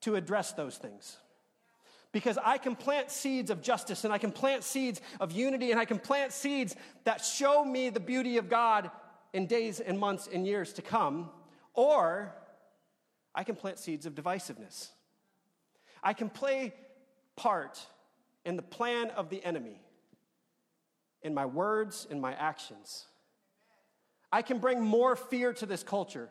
to 0.00 0.16
address 0.16 0.52
those 0.52 0.76
things. 0.76 1.16
Because 2.10 2.38
I 2.44 2.58
can 2.58 2.76
plant 2.76 3.10
seeds 3.10 3.50
of 3.50 3.62
justice 3.62 4.04
and 4.04 4.12
I 4.12 4.18
can 4.18 4.32
plant 4.32 4.64
seeds 4.64 5.00
of 5.18 5.32
unity 5.32 5.70
and 5.70 5.80
I 5.80 5.86
can 5.86 5.98
plant 5.98 6.32
seeds 6.32 6.76
that 7.04 7.24
show 7.24 7.64
me 7.64 7.88
the 7.88 8.00
beauty 8.00 8.36
of 8.36 8.50
God 8.50 8.90
in 9.32 9.46
days 9.46 9.80
and 9.80 9.98
months 9.98 10.28
and 10.30 10.46
years 10.46 10.74
to 10.74 10.82
come, 10.82 11.30
or 11.72 12.34
I 13.34 13.44
can 13.44 13.54
plant 13.54 13.78
seeds 13.78 14.04
of 14.04 14.14
divisiveness. 14.14 14.88
I 16.02 16.12
can 16.12 16.28
play 16.28 16.74
part 17.36 17.86
in 18.44 18.56
the 18.56 18.62
plan 18.62 19.10
of 19.10 19.28
the 19.28 19.44
enemy 19.44 19.80
in 21.22 21.34
my 21.34 21.46
words, 21.46 22.06
in 22.10 22.20
my 22.20 22.34
actions. 22.34 23.06
I 24.32 24.42
can 24.42 24.58
bring 24.58 24.80
more 24.80 25.14
fear 25.14 25.52
to 25.54 25.66
this 25.66 25.82
culture. 25.82 26.28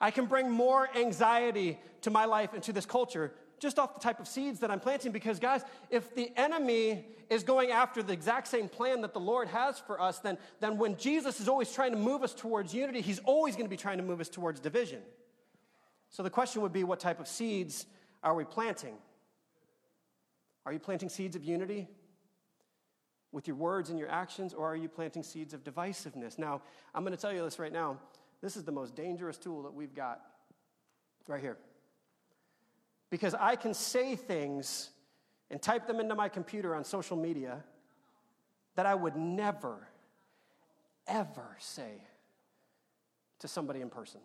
I 0.00 0.10
can 0.10 0.26
bring 0.26 0.50
more 0.50 0.88
anxiety 0.96 1.78
to 2.02 2.10
my 2.10 2.24
life 2.24 2.54
and 2.54 2.62
to 2.64 2.72
this 2.72 2.86
culture 2.86 3.32
just 3.60 3.78
off 3.78 3.94
the 3.94 4.00
type 4.00 4.20
of 4.20 4.28
seeds 4.28 4.60
that 4.60 4.70
I'm 4.70 4.78
planting. 4.78 5.10
Because, 5.10 5.40
guys, 5.40 5.62
if 5.90 6.14
the 6.14 6.30
enemy 6.36 7.04
is 7.28 7.42
going 7.42 7.70
after 7.70 8.02
the 8.02 8.12
exact 8.12 8.46
same 8.46 8.68
plan 8.68 9.00
that 9.02 9.12
the 9.12 9.20
Lord 9.20 9.48
has 9.48 9.78
for 9.80 10.00
us, 10.00 10.20
then, 10.20 10.38
then 10.60 10.78
when 10.78 10.96
Jesus 10.96 11.40
is 11.40 11.48
always 11.48 11.72
trying 11.72 11.90
to 11.90 11.98
move 11.98 12.22
us 12.22 12.32
towards 12.32 12.72
unity, 12.72 13.00
he's 13.00 13.18
always 13.20 13.54
going 13.54 13.66
to 13.66 13.70
be 13.70 13.76
trying 13.76 13.98
to 13.98 14.04
move 14.04 14.20
us 14.20 14.28
towards 14.28 14.60
division. 14.60 15.00
So 16.10 16.22
the 16.22 16.30
question 16.30 16.62
would 16.62 16.72
be 16.72 16.84
what 16.84 17.00
type 17.00 17.20
of 17.20 17.26
seeds 17.26 17.86
are 18.22 18.34
we 18.34 18.44
planting? 18.44 18.94
Are 20.68 20.72
you 20.74 20.78
planting 20.78 21.08
seeds 21.08 21.34
of 21.34 21.42
unity 21.42 21.88
with 23.32 23.46
your 23.48 23.56
words 23.56 23.88
and 23.88 23.98
your 23.98 24.10
actions, 24.10 24.52
or 24.52 24.66
are 24.66 24.76
you 24.76 24.86
planting 24.86 25.22
seeds 25.22 25.54
of 25.54 25.64
divisiveness? 25.64 26.38
Now, 26.38 26.60
I'm 26.94 27.04
going 27.04 27.16
to 27.16 27.20
tell 27.20 27.32
you 27.32 27.42
this 27.42 27.58
right 27.58 27.72
now. 27.72 27.96
This 28.42 28.54
is 28.54 28.64
the 28.64 28.72
most 28.72 28.94
dangerous 28.94 29.38
tool 29.38 29.62
that 29.62 29.72
we've 29.72 29.94
got 29.94 30.20
Right 31.26 31.40
here. 31.40 31.56
Because 33.08 33.34
I 33.34 33.56
can 33.56 33.72
say 33.72 34.14
things 34.14 34.90
and 35.50 35.60
type 35.62 35.86
them 35.86 36.00
into 36.00 36.14
my 36.14 36.28
computer 36.28 36.74
on 36.74 36.84
social 36.84 37.16
media 37.16 37.64
that 38.76 38.84
I 38.84 38.94
would 38.94 39.16
never, 39.16 39.88
ever 41.06 41.56
say 41.60 42.02
to 43.38 43.48
somebody 43.48 43.80
in 43.80 43.88
person. 43.88 44.20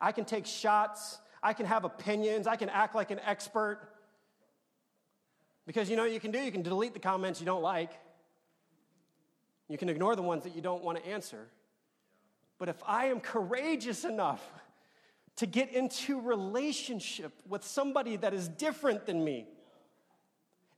I 0.00 0.12
can 0.12 0.24
take 0.24 0.46
shots, 0.46 1.18
I 1.42 1.52
can 1.52 1.66
have 1.66 1.84
opinions, 1.84 2.46
I 2.46 2.54
can 2.54 2.68
act 2.68 2.94
like 2.94 3.10
an 3.10 3.18
expert. 3.26 3.80
Because 5.68 5.90
you 5.90 5.96
know 5.96 6.06
you 6.06 6.18
can 6.18 6.30
do? 6.30 6.38
You 6.38 6.50
can 6.50 6.62
delete 6.62 6.94
the 6.94 6.98
comments 6.98 7.40
you 7.40 7.46
don't 7.46 7.60
like. 7.60 7.90
You 9.68 9.76
can 9.76 9.90
ignore 9.90 10.16
the 10.16 10.22
ones 10.22 10.44
that 10.44 10.56
you 10.56 10.62
don't 10.62 10.82
want 10.82 10.96
to 10.96 11.06
answer. 11.06 11.46
But 12.58 12.70
if 12.70 12.82
I 12.86 13.08
am 13.08 13.20
courageous 13.20 14.06
enough 14.06 14.42
to 15.36 15.44
get 15.44 15.70
into 15.74 16.22
relationship 16.22 17.32
with 17.46 17.64
somebody 17.64 18.16
that 18.16 18.32
is 18.32 18.48
different 18.48 19.04
than 19.04 19.22
me, 19.22 19.46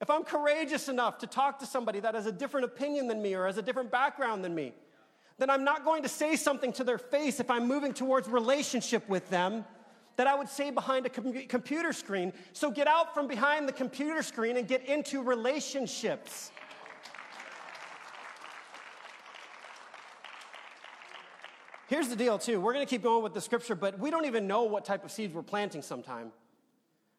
if 0.01 0.11
I'm 0.11 0.25
courageous 0.25 0.89
enough 0.89 1.19
to 1.19 1.29
talk 1.29 1.61
to 1.61 1.67
somebody 1.67 2.01
that 2.01 2.17
has 2.17 2.27
a 2.27 2.33
different 2.33 2.65
opinion 2.65 3.07
than 3.07 3.23
me 3.23 3.35
or 3.35 3.47
has 3.47 3.59
a 3.59 3.63
different 3.63 3.93
background 3.93 4.45
than 4.45 4.57
me, 4.57 4.75
then 5.39 5.51
I'm 5.51 5.63
not 5.63 5.85
going 5.85 6.03
to 6.03 6.09
say 6.09 6.35
something 6.35 6.73
to 6.73 6.83
their 6.83 6.99
face 6.99 7.39
if 7.39 7.49
I'm 7.49 7.69
moving 7.69 7.95
towards 7.95 8.29
relationship 8.29 9.09
with 9.09 9.31
them 9.31 9.65
that 10.21 10.27
I 10.27 10.35
would 10.35 10.51
say 10.51 10.71
behind 10.71 11.07
a 11.07 11.09
com- 11.09 11.33
computer 11.49 11.95
screen. 11.95 12.35
So 12.53 12.71
get 12.71 12.87
out 12.87 13.15
from 13.15 13.27
behind 13.27 13.67
the 13.67 13.73
computer 13.73 14.23
screen 14.23 14.59
and 14.59 14.69
get 14.69 14.85
into 14.85 15.23
relationships. 15.23 16.53
Here's 21.89 22.09
the 22.09 22.17
deal, 22.17 22.39
too. 22.39 22.61
We're 22.61 22.75
going 22.75 22.85
to 22.85 22.91
keep 22.91 23.03
going 23.03 23.23
with 23.23 23.33
the 23.33 23.41
scripture, 23.41 23.75
but 23.75 23.99
we 23.99 24.11
don't 24.11 24.27
even 24.27 24.47
know 24.47 24.65
what 24.65 24.85
type 24.85 25.07
of 25.07 25.11
seeds 25.11 25.33
we're 25.33 25.41
planting 25.41 25.81
sometime. 25.81 26.33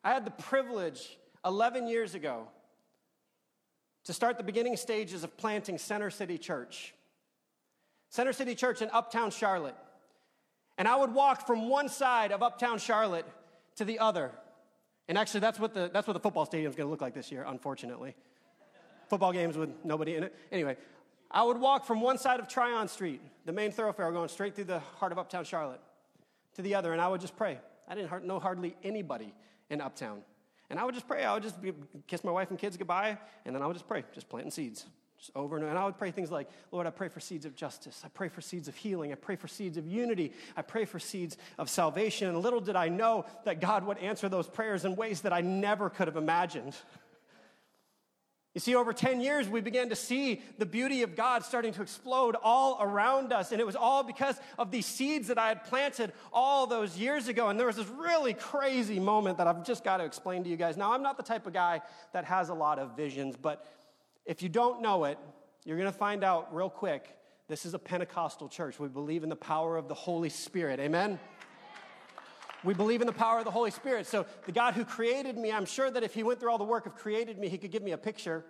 I 0.03 0.13
had 0.13 0.24
the 0.24 0.29
privilege 0.29 1.17
11 1.43 1.88
years 1.88 2.13
ago 2.13 2.50
to 4.03 4.13
start 4.13 4.38
the 4.38 4.43
beginning 4.43 4.77
stages 4.77 5.24
of 5.24 5.36
planting 5.38 5.79
Center 5.79 6.12
City 6.12 6.38
Church. 6.38 6.93
Center 8.10 8.31
City 8.31 8.53
Church 8.53 8.84
in 8.84 8.91
Uptown 8.93 9.31
Charlotte. 9.31 9.75
And 10.82 10.88
I 10.88 10.96
would 10.96 11.14
walk 11.14 11.46
from 11.46 11.70
one 11.70 11.90
side 11.90 12.32
of 12.32 12.42
Uptown 12.42 12.80
Charlotte 12.80 13.28
to 13.76 13.86
the 13.86 14.00
other. 14.00 14.32
And 15.08 15.16
actually, 15.16 15.42
that's 15.42 15.60
what 15.60 15.76
the, 15.76 15.92
that's 15.94 16.08
what 16.08 16.14
the 16.14 16.20
football 16.20 16.44
stadium 16.48 16.72
is 16.72 16.76
going 16.76 16.88
to 16.88 16.90
look 16.90 17.02
like 17.02 17.14
this 17.14 17.32
year, 17.32 17.46
unfortunately. 17.48 18.16
football 19.08 19.32
games 19.32 19.60
with 19.60 19.70
nobody 19.84 20.16
in 20.16 20.24
it. 20.24 20.36
Anyway, 20.52 20.78
I 21.30 21.44
would 21.44 21.60
walk 21.60 21.86
from 21.86 22.02
one 22.02 22.18
side 22.18 22.40
of 22.40 22.48
Tryon 22.48 22.88
Street, 22.88 23.22
the 23.46 23.52
main 23.52 23.72
thoroughfare 23.72 24.12
going 24.12 24.28
straight 24.30 24.56
through 24.56 24.64
the 24.64 24.80
heart 24.80 25.12
of 25.12 25.20
Uptown 25.20 25.46
Charlotte, 25.46 25.82
to 26.56 26.64
the 26.64 26.74
other, 26.74 26.94
and 26.94 27.00
I 27.00 27.10
would 27.10 27.22
just 27.22 27.38
pray. 27.38 27.60
I 27.88 27.94
didn't 27.94 28.26
know 28.26 28.40
hardly 28.40 28.76
anybody 28.84 29.36
in 29.70 29.82
Uptown. 29.82 30.24
And 30.72 30.80
I 30.80 30.84
would 30.84 30.96
just 30.96 31.08
pray. 31.08 31.24
I 31.24 31.36
would 31.36 31.44
just 31.44 31.62
be, 31.62 31.74
kiss 32.08 32.24
my 32.24 32.32
wife 32.32 32.50
and 32.50 32.58
kids 32.58 32.76
goodbye, 32.76 33.20
and 33.46 33.56
then 33.56 33.62
I 33.62 33.68
would 33.68 33.76
just 33.76 33.88
pray, 33.88 34.04
just 34.16 34.30
planting 34.30 34.50
seeds. 34.50 34.88
Just 35.22 35.32
over 35.36 35.56
and 35.56 35.63
over. 35.63 35.70
And 35.70 35.78
I 35.78 35.86
would 35.86 36.00
pray 36.00 36.10
things 36.10 36.32
like, 36.32 36.50
Lord, 36.72 36.88
I 36.88 36.90
pray 36.90 37.08
for 37.08 37.20
seeds 37.20 37.46
of 37.46 37.56
justice. 37.56 38.01
I 38.04 38.08
pray 38.08 38.28
for 38.28 38.42
seeds 38.42 38.68
of 38.68 38.75
healing. 38.75 39.12
I 39.12 39.16
pray 39.16 39.36
for 39.36 39.48
seeds 39.48 39.78
of 39.78 39.86
unity. 39.86 40.34
I 40.58 40.63
pray 40.63 40.86
for 40.86 40.98
seeds 40.98 41.38
of 41.60 41.70
salvation. 41.70 42.28
And 42.28 42.40
little 42.40 42.60
did 42.60 42.75
I 42.75 42.90
know 42.90 43.25
that 43.46 43.62
God 43.62 43.86
would 43.86 44.00
answer 44.00 44.30
those 44.30 44.48
prayers 44.48 44.84
in 44.84 44.96
ways 44.96 45.22
that 45.22 45.32
I 45.32 45.42
never 45.42 45.92
could 45.92 46.08
have 46.08 46.18
imagined. 46.18 46.75
You 48.56 48.60
see, 48.60 48.75
over 48.75 48.94
10 48.94 49.22
years, 49.22 49.48
we 49.48 49.62
began 49.62 49.90
to 49.90 49.96
see 49.96 50.42
the 50.58 50.66
beauty 50.66 51.04
of 51.04 51.16
God 51.16 51.46
starting 51.46 51.72
to 51.74 51.84
explode 51.84 52.36
all 52.44 52.80
around 52.82 53.32
us. 53.32 53.51
And 53.51 53.62
it 53.62 53.66
was 53.66 53.78
all 53.78 54.04
because 54.04 54.38
of 54.58 54.72
these 54.72 54.88
seeds 54.88 55.28
that 55.28 55.38
I 55.38 55.50
had 55.50 55.63
planted 55.66 56.12
all 56.34 56.66
those 56.66 56.98
years 56.98 57.28
ago. 57.28 57.48
And 57.48 57.60
there 57.60 57.68
was 57.68 57.78
this 57.78 57.88
really 57.88 58.34
crazy 58.34 59.00
moment 59.00 59.38
that 59.38 59.48
I've 59.48 59.63
just 59.63 59.84
got 59.84 59.98
to 59.98 60.04
explain 60.04 60.44
to 60.44 60.50
you 60.50 60.58
guys. 60.58 60.75
Now, 60.75 60.92
I'm 60.92 61.04
not 61.04 61.16
the 61.16 61.24
type 61.24 61.46
of 61.46 61.54
guy 61.54 61.82
that 62.12 62.25
has 62.25 62.50
a 62.50 62.54
lot 62.54 62.80
of 62.80 62.98
visions, 62.98 63.38
but 63.42 63.66
if 64.25 64.42
you 64.42 64.50
don't 64.50 64.82
know 64.82 65.06
it, 65.06 65.18
you're 65.66 65.78
going 65.78 65.92
to 65.92 65.98
find 65.98 66.24
out 66.24 66.54
real 66.56 66.69
quick. 66.69 67.17
This 67.48 67.65
is 67.65 67.74
a 67.74 67.80
Pentecostal 67.80 68.48
church. 68.48 68.80
We 68.80 68.88
believe 68.88 69.24
in 69.24 69.30
the 69.30 69.36
power 69.36 69.78
of 69.78 69.88
the 69.88 69.93
Holy 69.93 70.30
Spirit. 70.30 70.80
Amen? 70.80 71.19
We 72.63 72.74
believe 72.74 73.02
in 73.02 73.08
the 73.08 73.13
power 73.13 73.39
of 73.39 73.45
the 73.45 73.52
Holy 73.52 73.72
Spirit. 73.72 74.06
So, 74.06 74.26
the 74.45 74.52
God 74.52 74.76
who 74.76 74.86
created 74.86 75.38
me, 75.38 75.52
I'm 75.52 75.65
sure 75.65 75.89
that 75.89 76.04
if 76.04 76.13
He 76.13 76.24
went 76.24 76.39
through 76.39 76.52
all 76.52 76.58
the 76.58 76.63
work 76.63 76.86
of 76.86 76.95
created 76.95 77.39
me, 77.39 77.50
He 77.50 77.58
could 77.58 77.72
give 77.72 77.82
me 77.82 77.91
a 77.91 77.98
picture, 77.98 78.45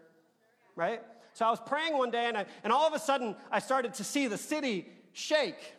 right? 0.75 1.01
So, 1.33 1.45
I 1.45 1.49
was 1.49 1.61
praying 1.65 1.97
one 1.97 2.11
day, 2.11 2.25
and, 2.25 2.37
I, 2.37 2.45
and 2.63 2.73
all 2.73 2.85
of 2.85 2.93
a 2.93 2.99
sudden, 2.99 3.35
I 3.49 3.59
started 3.59 3.93
to 3.95 4.03
see 4.03 4.27
the 4.27 4.37
city 4.37 4.87
shake. 5.13 5.75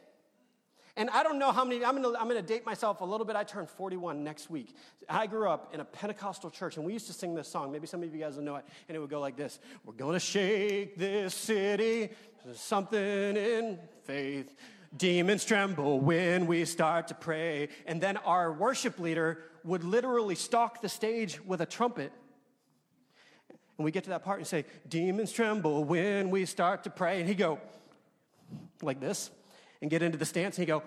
And 0.96 1.08
I 1.08 1.22
don't 1.22 1.38
know 1.38 1.52
how 1.52 1.64
many, 1.64 1.82
I'm 1.84 2.00
gonna, 2.00 2.18
I'm 2.18 2.28
gonna 2.28 2.42
date 2.42 2.66
myself 2.66 3.00
a 3.00 3.04
little 3.04 3.24
bit. 3.24 3.34
I 3.34 3.44
turned 3.44 3.70
41 3.70 4.22
next 4.22 4.50
week. 4.50 4.74
I 5.08 5.26
grew 5.26 5.48
up 5.48 5.72
in 5.72 5.80
a 5.80 5.84
Pentecostal 5.84 6.50
church, 6.50 6.76
and 6.76 6.84
we 6.84 6.92
used 6.92 7.06
to 7.06 7.14
sing 7.14 7.34
this 7.34 7.48
song. 7.48 7.72
Maybe 7.72 7.86
some 7.86 8.02
of 8.02 8.14
you 8.14 8.20
guys 8.20 8.36
will 8.36 8.42
know 8.42 8.56
it. 8.56 8.66
And 8.88 8.96
it 8.96 8.98
would 8.98 9.08
go 9.08 9.20
like 9.20 9.36
this 9.36 9.58
We're 9.86 9.94
gonna 9.94 10.20
shake 10.20 10.96
this 10.96 11.34
city, 11.34 12.10
something 12.54 12.98
in 12.98 13.78
faith. 14.04 14.54
Demons 14.94 15.46
tremble 15.46 16.00
when 16.00 16.46
we 16.46 16.66
start 16.66 17.08
to 17.08 17.14
pray. 17.14 17.70
And 17.86 17.98
then 17.98 18.18
our 18.18 18.52
worship 18.52 18.98
leader 18.98 19.44
would 19.64 19.84
literally 19.84 20.34
stalk 20.34 20.82
the 20.82 20.88
stage 20.90 21.42
with 21.42 21.62
a 21.62 21.66
trumpet. 21.66 22.12
And 23.78 23.84
we 23.86 23.90
get 23.90 24.04
to 24.04 24.10
that 24.10 24.22
part 24.22 24.40
and 24.40 24.46
say, 24.46 24.66
Demons 24.86 25.32
tremble 25.32 25.84
when 25.84 26.28
we 26.28 26.44
start 26.44 26.84
to 26.84 26.90
pray. 26.90 27.20
And 27.20 27.28
he'd 27.28 27.38
go 27.38 27.58
like 28.82 29.00
this 29.00 29.30
and 29.82 29.90
get 29.90 30.02
into 30.02 30.16
the 30.16 30.24
stance 30.24 30.56
and 30.56 30.62
he'd 30.62 30.72
go, 30.72 30.82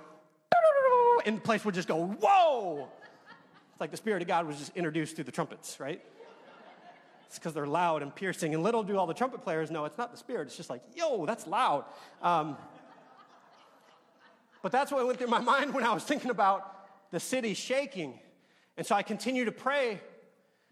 and 1.26 1.38
the 1.38 1.42
place 1.42 1.64
would 1.66 1.76
just 1.76 1.88
go, 1.88 2.08
Whoa! 2.08 2.88
It's 3.72 3.82
like 3.82 3.92
the 3.92 3.98
Spirit 3.98 4.22
of 4.22 4.28
God 4.28 4.48
was 4.48 4.58
just 4.58 4.76
introduced 4.76 5.16
through 5.16 5.26
the 5.26 5.32
trumpets, 5.32 5.80
right? 5.80 6.02
It's 7.28 7.38
because 7.38 7.54
they're 7.54 7.68
loud 7.68 8.02
and 8.04 8.16
piercing. 8.16 8.54
And 8.54 8.64
little 8.64 8.84
do 8.84 8.98
all 8.98 9.06
the 9.06 9.14
trumpet 9.14 9.42
players 9.42 9.70
know 9.70 9.84
it's 9.84 9.98
not 9.98 10.12
the 10.12 10.18
Spirit. 10.18 10.48
It's 10.48 10.56
just 10.56 10.70
like, 10.70 10.82
yo, 10.96 11.26
that's 11.26 11.46
loud. 11.46 11.84
Um, 12.22 12.56
but 14.62 14.72
that's 14.72 14.92
what 14.92 15.06
went 15.06 15.18
through 15.20 15.28
my 15.28 15.42
mind 15.42 15.74
when 15.74 15.84
I 15.84 15.94
was 15.94 16.04
thinking 16.04 16.32
about 16.32 17.12
the 17.12 17.20
city 17.20 17.54
shaking. 17.54 18.18
And 18.78 18.88
so 18.88 18.96
I 18.96 19.04
continue 19.04 19.46
to 19.46 19.52
pray, 19.52 20.00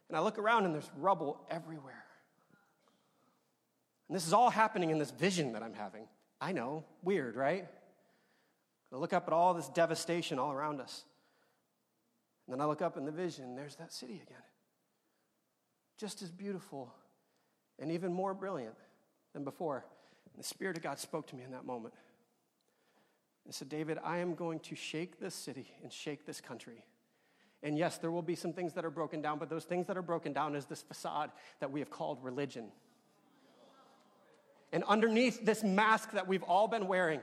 and 0.07 0.17
I 0.17 0.21
look 0.21 0.37
around, 0.37 0.65
and 0.65 0.73
there's 0.73 0.89
rubble 0.97 1.41
everywhere. 1.49 2.05
And 4.07 4.15
this 4.15 4.25
is 4.25 4.31
all 4.31 4.49
happening 4.49 4.91
in 4.91 4.97
this 4.97 5.11
vision 5.11 5.53
that 5.53 5.63
I'm 5.63 5.73
having. 5.73 6.07
I 6.39 6.53
know, 6.53 6.85
weird, 7.03 7.35
right? 7.35 7.67
I 8.93 8.97
look 8.97 9.13
up 9.13 9.27
at 9.27 9.33
all 9.33 9.53
this 9.53 9.69
devastation 9.69 10.37
all 10.37 10.51
around 10.51 10.79
us. 10.79 11.03
And 12.45 12.53
then 12.53 12.61
I 12.61 12.65
look 12.65 12.81
up 12.81 12.97
in 12.97 13.05
the 13.05 13.11
vision, 13.11 13.55
there's 13.55 13.75
that 13.77 13.91
city 13.91 14.21
again. 14.25 14.43
Just 15.97 16.21
as 16.21 16.31
beautiful 16.31 16.93
and 17.79 17.91
even 17.91 18.13
more 18.13 18.33
brilliant 18.33 18.75
than 19.33 19.43
before. 19.43 19.85
And 20.33 20.43
the 20.43 20.47
Spirit 20.47 20.77
of 20.77 20.83
God 20.83 20.99
spoke 20.99 21.27
to 21.27 21.35
me 21.35 21.43
in 21.43 21.51
that 21.51 21.65
moment 21.65 21.93
and 23.45 23.53
said, 23.53 23.69
David, 23.69 23.97
I 24.03 24.17
am 24.17 24.35
going 24.35 24.59
to 24.61 24.75
shake 24.75 25.19
this 25.19 25.33
city 25.33 25.71
and 25.81 25.91
shake 25.91 26.25
this 26.25 26.39
country. 26.39 26.83
And 27.61 27.77
yes, 27.77 27.97
there 27.97 28.11
will 28.11 28.21
be 28.21 28.35
some 28.35 28.53
things 28.53 28.73
that 28.73 28.85
are 28.85 28.89
broken 28.91 29.21
down, 29.21 29.39
but 29.39 29.49
those 29.49 29.63
things 29.63 29.87
that 29.87 29.97
are 29.97 30.01
broken 30.01 30.33
down 30.33 30.55
is 30.55 30.65
this 30.65 30.81
facade 30.81 31.31
that 31.59 31.71
we 31.71 31.79
have 31.79 31.89
called 31.89 32.19
religion. 32.21 32.65
And 34.73 34.83
underneath 34.83 35.45
this 35.45 35.63
mask 35.63 36.11
that 36.11 36.27
we've 36.27 36.43
all 36.43 36.67
been 36.67 36.87
wearing, 36.87 37.21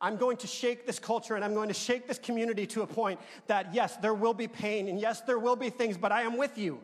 I'm 0.00 0.16
going 0.16 0.36
to 0.38 0.46
shake 0.46 0.86
this 0.86 0.98
culture 0.98 1.34
and 1.34 1.44
I'm 1.44 1.54
going 1.54 1.68
to 1.68 1.74
shake 1.74 2.06
this 2.06 2.18
community 2.18 2.66
to 2.68 2.82
a 2.82 2.86
point 2.86 3.20
that, 3.46 3.74
yes, 3.74 3.96
there 3.96 4.14
will 4.14 4.34
be 4.34 4.46
pain 4.46 4.88
and 4.88 5.00
yes, 5.00 5.20
there 5.22 5.38
will 5.38 5.56
be 5.56 5.70
things, 5.70 5.96
but 5.96 6.12
I 6.12 6.22
am 6.22 6.36
with 6.36 6.56
you. 6.56 6.80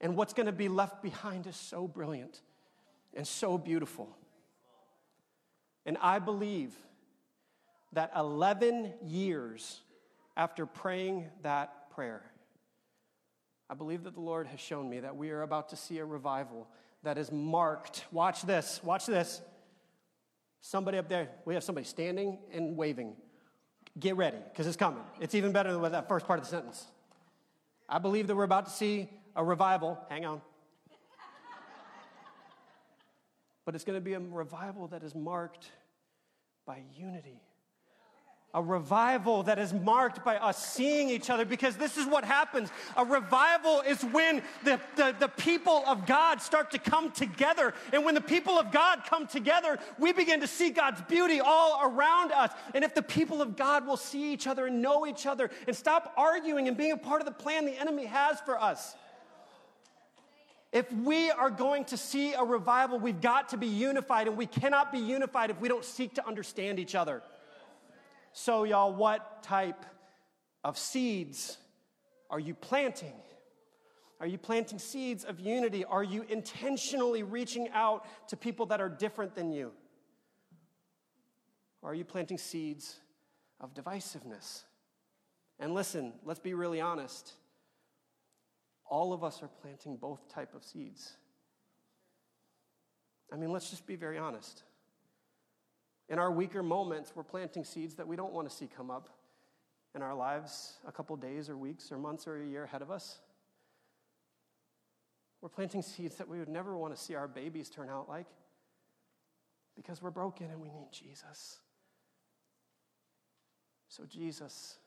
And 0.00 0.16
what's 0.16 0.32
going 0.32 0.46
to 0.46 0.52
be 0.52 0.68
left 0.68 1.02
behind 1.02 1.46
is 1.46 1.56
so 1.56 1.86
brilliant 1.86 2.40
and 3.14 3.26
so 3.26 3.58
beautiful. 3.58 4.08
And 5.84 5.98
I 6.00 6.18
believe 6.18 6.72
that 7.92 8.12
11 8.16 8.94
years 9.04 9.80
after 10.36 10.64
praying 10.64 11.26
that 11.42 11.90
prayer, 11.90 12.22
I 13.68 13.74
believe 13.74 14.04
that 14.04 14.14
the 14.14 14.20
Lord 14.20 14.46
has 14.46 14.60
shown 14.60 14.88
me 14.88 15.00
that 15.00 15.16
we 15.16 15.30
are 15.30 15.42
about 15.42 15.68
to 15.70 15.76
see 15.76 15.98
a 15.98 16.04
revival 16.04 16.66
that 17.02 17.18
is 17.18 17.30
marked. 17.32 18.04
Watch 18.10 18.42
this, 18.42 18.80
watch 18.82 19.06
this. 19.06 19.42
Somebody 20.60 20.98
up 20.98 21.08
there, 21.08 21.28
we 21.44 21.54
have 21.54 21.64
somebody 21.64 21.86
standing 21.86 22.38
and 22.52 22.76
waving. 22.76 23.16
Get 23.98 24.16
ready, 24.16 24.36
because 24.50 24.66
it's 24.66 24.76
coming. 24.76 25.02
It's 25.20 25.34
even 25.34 25.52
better 25.52 25.72
than 25.72 25.92
that 25.92 26.08
first 26.08 26.26
part 26.26 26.38
of 26.38 26.44
the 26.44 26.50
sentence. 26.50 26.86
I 27.88 27.98
believe 27.98 28.26
that 28.28 28.36
we're 28.36 28.44
about 28.44 28.66
to 28.66 28.72
see 28.72 29.08
a 29.34 29.42
revival. 29.42 29.98
Hang 30.08 30.24
on. 30.24 30.40
but 33.64 33.74
it's 33.74 33.84
going 33.84 33.96
to 33.96 34.00
be 34.00 34.12
a 34.12 34.20
revival 34.20 34.86
that 34.88 35.02
is 35.02 35.14
marked 35.14 35.70
by 36.66 36.82
unity, 36.94 37.40
A 38.52 38.60
revival 38.60 39.44
that 39.44 39.60
is 39.60 39.72
marked 39.72 40.24
by 40.24 40.36
us 40.36 40.66
seeing 40.66 41.08
each 41.08 41.30
other 41.30 41.44
because 41.44 41.76
this 41.76 41.96
is 41.96 42.04
what 42.04 42.24
happens. 42.24 42.68
A 42.96 43.04
revival 43.04 43.80
is 43.82 44.02
when 44.02 44.42
the, 44.64 44.80
the, 44.96 45.14
the, 45.20 45.28
people 45.28 45.84
of 45.86 46.04
God 46.04 46.42
start 46.42 46.72
to 46.72 46.78
come 46.78 47.12
together. 47.12 47.74
And 47.92 48.04
when 48.04 48.14
the 48.14 48.20
people 48.20 48.58
of 48.58 48.72
God 48.72 49.02
come 49.08 49.28
together, 49.28 49.78
we 50.00 50.12
begin 50.12 50.40
to 50.40 50.48
see 50.48 50.70
God's 50.70 51.00
beauty 51.02 51.40
all 51.40 51.80
around 51.80 52.32
us. 52.32 52.50
And 52.74 52.82
if 52.82 52.92
the 52.92 53.02
people 53.02 53.40
of 53.40 53.56
God 53.56 53.86
will 53.86 53.96
see 53.96 54.32
each 54.32 54.48
other 54.48 54.66
and 54.66 54.82
know 54.82 55.06
each 55.06 55.26
other 55.26 55.48
and 55.68 55.76
stop 55.76 56.12
arguing 56.16 56.66
and 56.66 56.76
being 56.76 56.90
a 56.90 56.96
part 56.96 57.20
of 57.20 57.26
the 57.26 57.32
plan 57.32 57.66
the 57.66 57.80
enemy 57.80 58.06
has 58.06 58.40
for 58.40 58.60
us, 58.60 58.96
if 60.72 60.90
we 60.92 61.30
are 61.30 61.50
going 61.50 61.84
to 61.86 61.96
see 61.96 62.32
a 62.32 62.42
revival, 62.42 62.98
we've 62.98 63.20
got 63.20 63.48
to 63.50 63.56
be 63.56 63.66
unified, 63.66 64.26
and 64.28 64.36
we 64.36 64.46
cannot 64.46 64.92
be 64.92 64.98
unified 64.98 65.50
if 65.50 65.60
we 65.60 65.68
don't 65.68 65.84
seek 65.84 66.14
to 66.14 66.26
understand 66.26 66.80
each 66.80 66.94
other. 66.94 67.22
So, 68.32 68.64
y'all, 68.64 68.94
what 68.94 69.42
type 69.42 69.84
of 70.62 70.78
seeds 70.78 71.58
are 72.30 72.38
you 72.38 72.54
planting? 72.54 73.14
Are 74.20 74.26
you 74.26 74.38
planting 74.38 74.78
seeds 74.78 75.24
of 75.24 75.40
unity? 75.40 75.84
Are 75.84 76.04
you 76.04 76.24
intentionally 76.28 77.22
reaching 77.22 77.68
out 77.70 78.06
to 78.28 78.36
people 78.36 78.66
that 78.66 78.80
are 78.80 78.88
different 78.88 79.34
than 79.34 79.50
you? 79.50 79.72
Or 81.82 81.92
are 81.92 81.94
you 81.94 82.04
planting 82.04 82.38
seeds 82.38 82.96
of 83.60 83.74
divisiveness? 83.74 84.64
And 85.58 85.74
listen, 85.74 86.12
let's 86.24 86.40
be 86.40 86.54
really 86.54 86.80
honest 86.80 87.34
all 88.90 89.12
of 89.12 89.22
us 89.22 89.42
are 89.42 89.48
planting 89.62 89.96
both 89.96 90.28
type 90.28 90.52
of 90.54 90.64
seeds. 90.64 91.12
I 93.32 93.36
mean, 93.36 93.52
let's 93.52 93.70
just 93.70 93.86
be 93.86 93.94
very 93.94 94.18
honest. 94.18 94.64
In 96.10 96.18
our 96.18 96.32
weaker 96.32 96.62
moments, 96.62 97.12
we're 97.14 97.22
planting 97.22 97.64
seeds 97.64 97.94
that 97.94 98.06
we 98.06 98.16
don't 98.16 98.32
want 98.32 98.50
to 98.50 98.54
see 98.54 98.66
come 98.66 98.90
up 98.90 99.08
in 99.94 100.02
our 100.02 100.14
lives 100.14 100.78
a 100.86 100.92
couple 100.92 101.16
days 101.16 101.48
or 101.48 101.56
weeks 101.56 101.92
or 101.92 101.98
months 101.98 102.26
or 102.26 102.42
a 102.42 102.46
year 102.46 102.64
ahead 102.64 102.82
of 102.82 102.90
us. 102.90 103.20
We're 105.40 105.48
planting 105.48 105.82
seeds 105.82 106.16
that 106.16 106.28
we 106.28 106.40
would 106.40 106.48
never 106.48 106.76
want 106.76 106.94
to 106.94 107.00
see 107.00 107.14
our 107.14 107.28
babies 107.28 107.70
turn 107.70 107.88
out 107.88 108.08
like 108.08 108.26
because 109.76 110.02
we're 110.02 110.10
broken 110.10 110.50
and 110.50 110.60
we 110.60 110.68
need 110.68 110.88
Jesus. 110.92 111.60
So, 113.88 114.04
Jesus, 114.04 114.78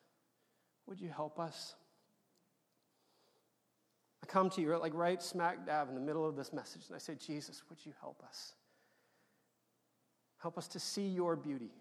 would 0.85 0.99
you 0.99 1.09
help 1.09 1.39
us? 1.39 1.75
I 4.21 4.25
come 4.25 4.49
to 4.51 4.61
you 4.61 4.77
like 4.77 4.93
right 4.93 5.21
smack 5.21 5.65
dab 5.65 5.87
in 5.89 5.95
the 5.95 6.01
middle 6.01 6.27
of 6.27 6.35
this 6.35 6.53
message 6.53 6.83
and 6.87 6.95
I 6.95 6.99
say, 6.99 7.15
Jesus, 7.15 7.63
would 7.69 7.85
you 7.85 7.93
help 8.01 8.21
us? 8.23 8.53
Help 10.43 10.57
us 10.57 10.67
to 10.67 10.77
see 10.77 11.07
your 11.07 11.37
beauty 11.37 11.71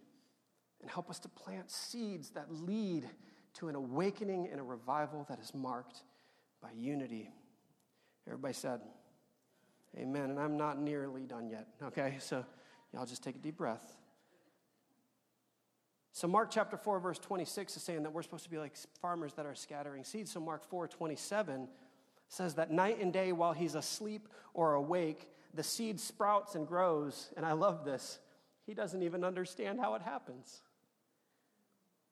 and 0.81 0.89
help 0.89 1.11
us 1.11 1.19
to 1.19 1.29
plant 1.29 1.69
seeds 1.69 2.31
that 2.31 2.47
lead 2.49 3.11
to 3.55 3.67
an 3.67 3.75
awakening 3.75 4.49
and 4.53 4.61
a 4.61 4.63
revival 4.63 5.27
that 5.29 5.41
is 5.41 5.53
marked 5.53 6.05
by 6.63 6.69
unity. 6.77 7.29
Everybody 8.29 8.55
said, 8.55 8.81
Amen. 9.99 10.31
And 10.31 10.39
I'm 10.39 10.57
not 10.57 10.81
nearly 10.81 11.23
done 11.23 11.51
yet, 11.51 11.67
okay? 11.83 12.19
So 12.21 12.47
y'all 12.95 13.05
just 13.05 13.25
take 13.25 13.35
a 13.35 13.41
deep 13.41 13.57
breath. 13.57 13.97
So 16.13 16.29
Mark 16.29 16.53
chapter 16.53 16.77
4 16.77 17.01
verse 17.01 17.19
26 17.19 17.77
is 17.77 17.83
saying 17.83 18.05
that 18.05 18.13
we're 18.13 18.23
supposed 18.23 18.45
to 18.45 18.51
be 18.51 18.59
like 18.59 18.77
farmers 19.01 19.33
that 19.35 19.45
are 19.45 19.57
scattering 19.57 20.05
seeds. 20.05 20.31
So 20.31 20.39
Mark 20.39 20.65
4 20.65 20.87
27 20.87 21.67
says 22.29 22.55
that 22.55 22.71
night 22.71 23.01
and 23.01 23.13
day 23.13 23.33
while 23.33 23.55
he's 23.55 23.75
asleep 23.75 24.29
or 24.55 24.75
awake, 24.75 25.29
the 25.53 25.65
seed 25.65 25.99
sprouts 25.99 26.55
and 26.55 26.65
grows. 26.65 27.33
And 27.37 27.45
I 27.45 27.55
love 27.55 27.85
this. 27.85 28.21
He 28.67 28.75
doesn't 28.75 29.03
even 29.03 29.25
understand 29.25 29.81
how 29.81 29.95
it 29.95 30.03
happens. 30.03 30.63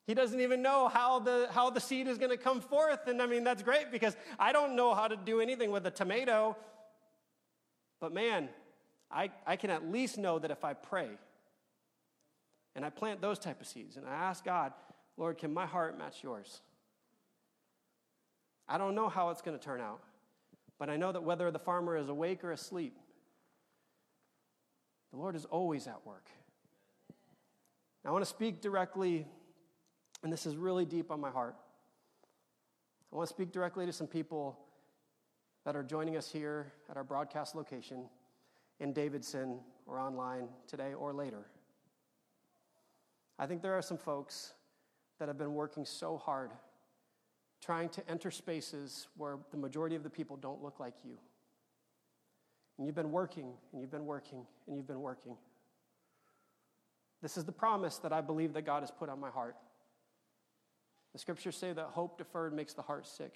He 0.06 0.14
doesn't 0.14 0.40
even 0.40 0.62
know 0.62 0.88
how 0.88 1.20
the, 1.20 1.48
how 1.52 1.70
the 1.70 1.80
seed 1.80 2.08
is 2.08 2.18
going 2.18 2.30
to 2.30 2.36
come 2.36 2.60
forth. 2.60 3.06
And 3.06 3.22
I 3.22 3.26
mean, 3.26 3.44
that's 3.44 3.62
great 3.62 3.92
because 3.92 4.16
I 4.38 4.52
don't 4.52 4.74
know 4.74 4.94
how 4.94 5.06
to 5.06 5.16
do 5.16 5.40
anything 5.40 5.70
with 5.70 5.86
a 5.86 5.90
tomato. 5.90 6.56
But 8.00 8.12
man, 8.12 8.48
I, 9.10 9.30
I 9.46 9.56
can 9.56 9.70
at 9.70 9.90
least 9.90 10.18
know 10.18 10.38
that 10.38 10.50
if 10.50 10.64
I 10.64 10.74
pray 10.74 11.10
and 12.74 12.84
I 12.84 12.90
plant 12.90 13.20
those 13.20 13.38
type 13.38 13.60
of 13.60 13.66
seeds 13.66 13.96
and 13.96 14.06
I 14.06 14.14
ask 14.14 14.44
God, 14.44 14.72
Lord, 15.16 15.38
can 15.38 15.52
my 15.52 15.66
heart 15.66 15.96
match 15.98 16.22
yours? 16.22 16.60
I 18.68 18.78
don't 18.78 18.94
know 18.94 19.08
how 19.08 19.30
it's 19.30 19.42
going 19.42 19.58
to 19.58 19.64
turn 19.64 19.80
out. 19.80 20.00
But 20.80 20.88
I 20.88 20.96
know 20.96 21.12
that 21.12 21.22
whether 21.22 21.50
the 21.50 21.58
farmer 21.58 21.96
is 21.98 22.08
awake 22.08 22.42
or 22.42 22.52
asleep, 22.52 22.96
the 25.10 25.18
Lord 25.18 25.36
is 25.36 25.44
always 25.44 25.86
at 25.86 26.06
work. 26.06 26.26
I 28.04 28.10
want 28.10 28.24
to 28.24 28.30
speak 28.30 28.62
directly, 28.62 29.26
and 30.22 30.32
this 30.32 30.46
is 30.46 30.56
really 30.56 30.86
deep 30.86 31.10
on 31.10 31.20
my 31.20 31.30
heart. 31.30 31.54
I 33.12 33.16
want 33.16 33.28
to 33.28 33.34
speak 33.34 33.52
directly 33.52 33.84
to 33.86 33.92
some 33.92 34.06
people 34.06 34.58
that 35.64 35.76
are 35.76 35.82
joining 35.82 36.16
us 36.16 36.30
here 36.30 36.72
at 36.88 36.96
our 36.96 37.04
broadcast 37.04 37.54
location 37.54 38.08
in 38.78 38.92
Davidson 38.92 39.58
or 39.86 39.98
online 39.98 40.48
today 40.66 40.94
or 40.94 41.12
later. 41.12 41.46
I 43.38 43.46
think 43.46 43.60
there 43.60 43.76
are 43.76 43.82
some 43.82 43.98
folks 43.98 44.54
that 45.18 45.28
have 45.28 45.36
been 45.36 45.54
working 45.54 45.84
so 45.84 46.16
hard 46.16 46.52
trying 47.60 47.90
to 47.90 48.10
enter 48.10 48.30
spaces 48.30 49.08
where 49.16 49.36
the 49.50 49.56
majority 49.58 49.94
of 49.94 50.02
the 50.02 50.10
people 50.10 50.36
don't 50.36 50.62
look 50.62 50.80
like 50.80 50.94
you. 51.04 51.18
And 52.78 52.86
you've 52.86 52.96
been 52.96 53.10
working, 53.10 53.52
and 53.72 53.80
you've 53.82 53.90
been 53.90 54.06
working, 54.06 54.46
and 54.66 54.76
you've 54.76 54.86
been 54.86 55.02
working. 55.02 55.36
This 57.22 57.36
is 57.36 57.44
the 57.44 57.52
promise 57.52 57.98
that 57.98 58.12
I 58.12 58.20
believe 58.20 58.54
that 58.54 58.62
God 58.62 58.80
has 58.80 58.90
put 58.90 59.08
on 59.08 59.20
my 59.20 59.30
heart. 59.30 59.56
The 61.12 61.18
scriptures 61.18 61.56
say 61.56 61.72
that 61.72 61.86
hope 61.86 62.18
deferred 62.18 62.54
makes 62.54 62.72
the 62.72 62.82
heart 62.82 63.06
sick, 63.06 63.34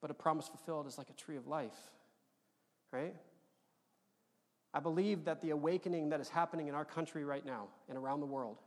but 0.00 0.10
a 0.10 0.14
promise 0.14 0.48
fulfilled 0.48 0.86
is 0.86 0.96
like 0.96 1.10
a 1.10 1.14
tree 1.14 1.36
of 1.36 1.46
life, 1.46 1.76
right? 2.92 3.14
I 4.72 4.80
believe 4.80 5.24
that 5.24 5.40
the 5.40 5.50
awakening 5.50 6.08
that 6.10 6.20
is 6.20 6.28
happening 6.28 6.68
in 6.68 6.74
our 6.74 6.84
country 6.84 7.24
right 7.24 7.44
now 7.44 7.68
and 7.88 7.98
around 7.98 8.20
the 8.20 8.26
world 8.26 8.58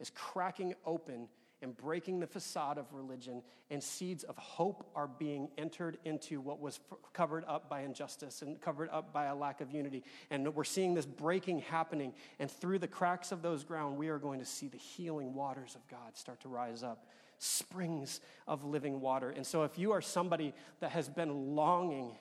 is 0.00 0.10
cracking 0.10 0.74
open 0.84 1.28
and 1.62 1.76
breaking 1.76 2.20
the 2.20 2.26
facade 2.26 2.76
of 2.76 2.92
religion, 2.92 3.42
and 3.70 3.82
seeds 3.82 4.24
of 4.24 4.36
hope 4.36 4.90
are 4.94 5.06
being 5.06 5.48
entered 5.56 5.98
into 6.04 6.40
what 6.40 6.60
was 6.60 6.80
covered 7.12 7.44
up 7.46 7.70
by 7.70 7.82
injustice 7.82 8.42
and 8.42 8.60
covered 8.60 8.90
up 8.90 9.12
by 9.12 9.26
a 9.26 9.34
lack 9.34 9.60
of 9.60 9.70
unity. 9.70 10.02
And 10.30 10.54
we're 10.54 10.64
seeing 10.64 10.94
this 10.94 11.06
breaking 11.06 11.60
happening, 11.60 12.12
and 12.38 12.50
through 12.50 12.80
the 12.80 12.88
cracks 12.88 13.32
of 13.32 13.42
those 13.42 13.64
ground, 13.64 13.96
we 13.96 14.08
are 14.08 14.18
going 14.18 14.40
to 14.40 14.44
see 14.44 14.68
the 14.68 14.78
healing 14.78 15.34
waters 15.34 15.74
of 15.74 15.86
God 15.88 16.16
start 16.16 16.40
to 16.40 16.48
rise 16.48 16.82
up 16.82 17.06
springs 17.38 18.20
of 18.46 18.64
living 18.64 19.00
water. 19.00 19.30
And 19.30 19.44
so, 19.44 19.64
if 19.64 19.76
you 19.76 19.92
are 19.92 20.00
somebody 20.00 20.54
that 20.80 20.92
has 20.92 21.08
been 21.08 21.56
longing 21.56 22.16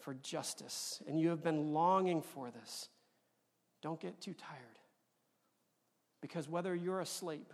for 0.00 0.14
justice 0.14 1.02
and 1.08 1.18
you 1.18 1.30
have 1.30 1.42
been 1.42 1.72
longing 1.72 2.22
for 2.22 2.50
this, 2.50 2.88
don't 3.80 4.00
get 4.00 4.20
too 4.20 4.34
tired. 4.34 4.77
Because 6.20 6.48
whether 6.48 6.74
you're 6.74 7.00
asleep 7.00 7.52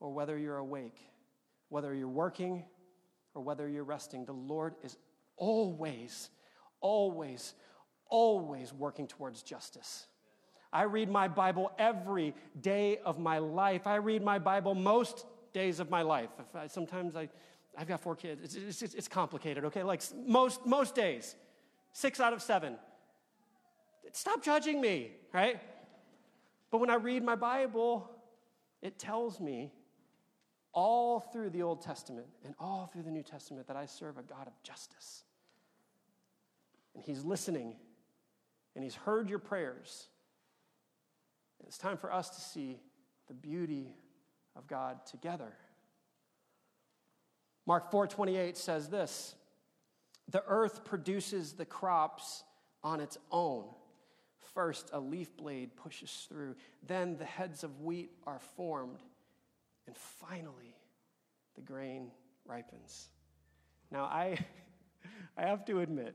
or 0.00 0.12
whether 0.12 0.36
you're 0.36 0.58
awake, 0.58 0.98
whether 1.68 1.94
you're 1.94 2.08
working 2.08 2.64
or 3.34 3.42
whether 3.42 3.68
you're 3.68 3.84
resting, 3.84 4.24
the 4.24 4.32
Lord 4.32 4.74
is 4.82 4.96
always, 5.36 6.30
always, 6.80 7.54
always 8.08 8.72
working 8.72 9.06
towards 9.06 9.42
justice. 9.42 10.06
I 10.72 10.82
read 10.82 11.08
my 11.08 11.28
Bible 11.28 11.70
every 11.78 12.34
day 12.60 12.98
of 13.04 13.18
my 13.18 13.38
life. 13.38 13.86
I 13.86 13.96
read 13.96 14.22
my 14.22 14.38
Bible 14.38 14.74
most 14.74 15.24
days 15.52 15.80
of 15.80 15.88
my 15.90 16.02
life. 16.02 16.28
I, 16.54 16.66
sometimes 16.66 17.16
I, 17.16 17.28
I've 17.78 17.88
got 17.88 18.00
four 18.00 18.14
kids. 18.14 18.56
It's, 18.56 18.82
it's, 18.82 18.94
it's 18.94 19.08
complicated, 19.08 19.64
okay? 19.66 19.82
Like 19.82 20.02
most, 20.26 20.66
most 20.66 20.94
days, 20.94 21.34
six 21.92 22.20
out 22.20 22.32
of 22.32 22.42
seven. 22.42 22.76
Stop 24.12 24.42
judging 24.42 24.80
me, 24.80 25.12
right? 25.32 25.60
But 26.76 26.80
when 26.80 26.90
I 26.90 26.96
read 26.96 27.24
my 27.24 27.36
Bible, 27.36 28.06
it 28.82 28.98
tells 28.98 29.40
me 29.40 29.72
all 30.74 31.20
through 31.20 31.48
the 31.48 31.62
Old 31.62 31.80
Testament 31.80 32.26
and 32.44 32.54
all 32.60 32.90
through 32.92 33.04
the 33.04 33.10
New 33.10 33.22
Testament 33.22 33.66
that 33.68 33.78
I 33.78 33.86
serve 33.86 34.18
a 34.18 34.22
God 34.22 34.46
of 34.46 34.52
justice. 34.62 35.24
And 36.94 37.02
He's 37.02 37.24
listening 37.24 37.76
and 38.74 38.84
He's 38.84 38.94
heard 38.94 39.30
your 39.30 39.38
prayers. 39.38 40.08
And 41.58 41.66
it's 41.66 41.78
time 41.78 41.96
for 41.96 42.12
us 42.12 42.28
to 42.28 42.42
see 42.42 42.78
the 43.26 43.32
beauty 43.32 43.96
of 44.54 44.66
God 44.66 45.06
together. 45.06 45.56
Mark 47.64 47.90
4:28 47.90 48.58
says 48.58 48.90
this, 48.90 49.34
"The 50.28 50.44
earth 50.44 50.84
produces 50.84 51.54
the 51.54 51.64
crops 51.64 52.44
on 52.82 53.00
its 53.00 53.16
own. 53.30 53.74
First, 54.56 54.90
a 54.92 54.98
leaf 54.98 55.36
blade 55.36 55.76
pushes 55.76 56.26
through, 56.28 56.56
then 56.84 57.16
the 57.16 57.24
heads 57.24 57.62
of 57.62 57.82
wheat 57.82 58.10
are 58.26 58.40
formed." 58.40 58.98
And 59.86 59.96
finally, 59.96 60.74
the 61.54 61.60
grain 61.60 62.10
ripens. 62.46 63.08
Now, 63.90 64.04
I, 64.04 64.38
I 65.36 65.42
have 65.42 65.64
to 65.66 65.80
admit, 65.80 66.14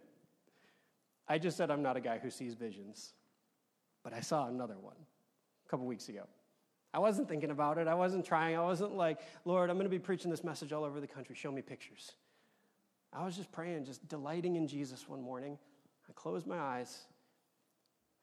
I 1.27 1.38
just 1.38 1.56
said 1.56 1.71
I'm 1.71 1.84
not 1.84 1.97
a 1.97 2.01
guy 2.01 2.17
who 2.17 2.30
sees 2.30 2.56
visions, 2.56 3.13
but 4.04 4.13
I 4.13 4.21
saw 4.21 4.47
another 4.47 4.77
one 4.80 4.97
a 5.65 5.69
couple 5.69 5.86
weeks 5.86 6.10
ago. 6.10 6.23
I 6.93 6.99
wasn't 6.99 7.30
thinking 7.30 7.51
about 7.51 7.77
it. 7.77 7.88
I 7.88 7.93
wasn't 7.93 8.25
trying. 8.25 8.58
I 8.58 8.63
wasn't 8.63 8.95
like, 8.95 9.19
Lord, 9.45 9.69
I'm 9.69 9.77
going 9.77 9.86
to 9.86 9.89
be 9.89 9.99
preaching 9.99 10.30
this 10.30 10.43
message 10.43 10.73
all 10.73 10.84
over 10.84 10.99
the 10.99 11.08
country. 11.08 11.36
Show 11.36 11.51
me 11.51 11.62
pictures. 11.62 12.13
I 13.13 13.23
was 13.23 13.38
just 13.38 13.51
praying, 13.51 13.86
just 13.86 14.08
delighting 14.10 14.56
in 14.56 14.67
Jesus 14.67 15.08
one 15.08 15.21
morning. 15.21 15.58
I 16.10 16.13
closed 16.13 16.47
my 16.47 16.60
eyes, 16.60 17.06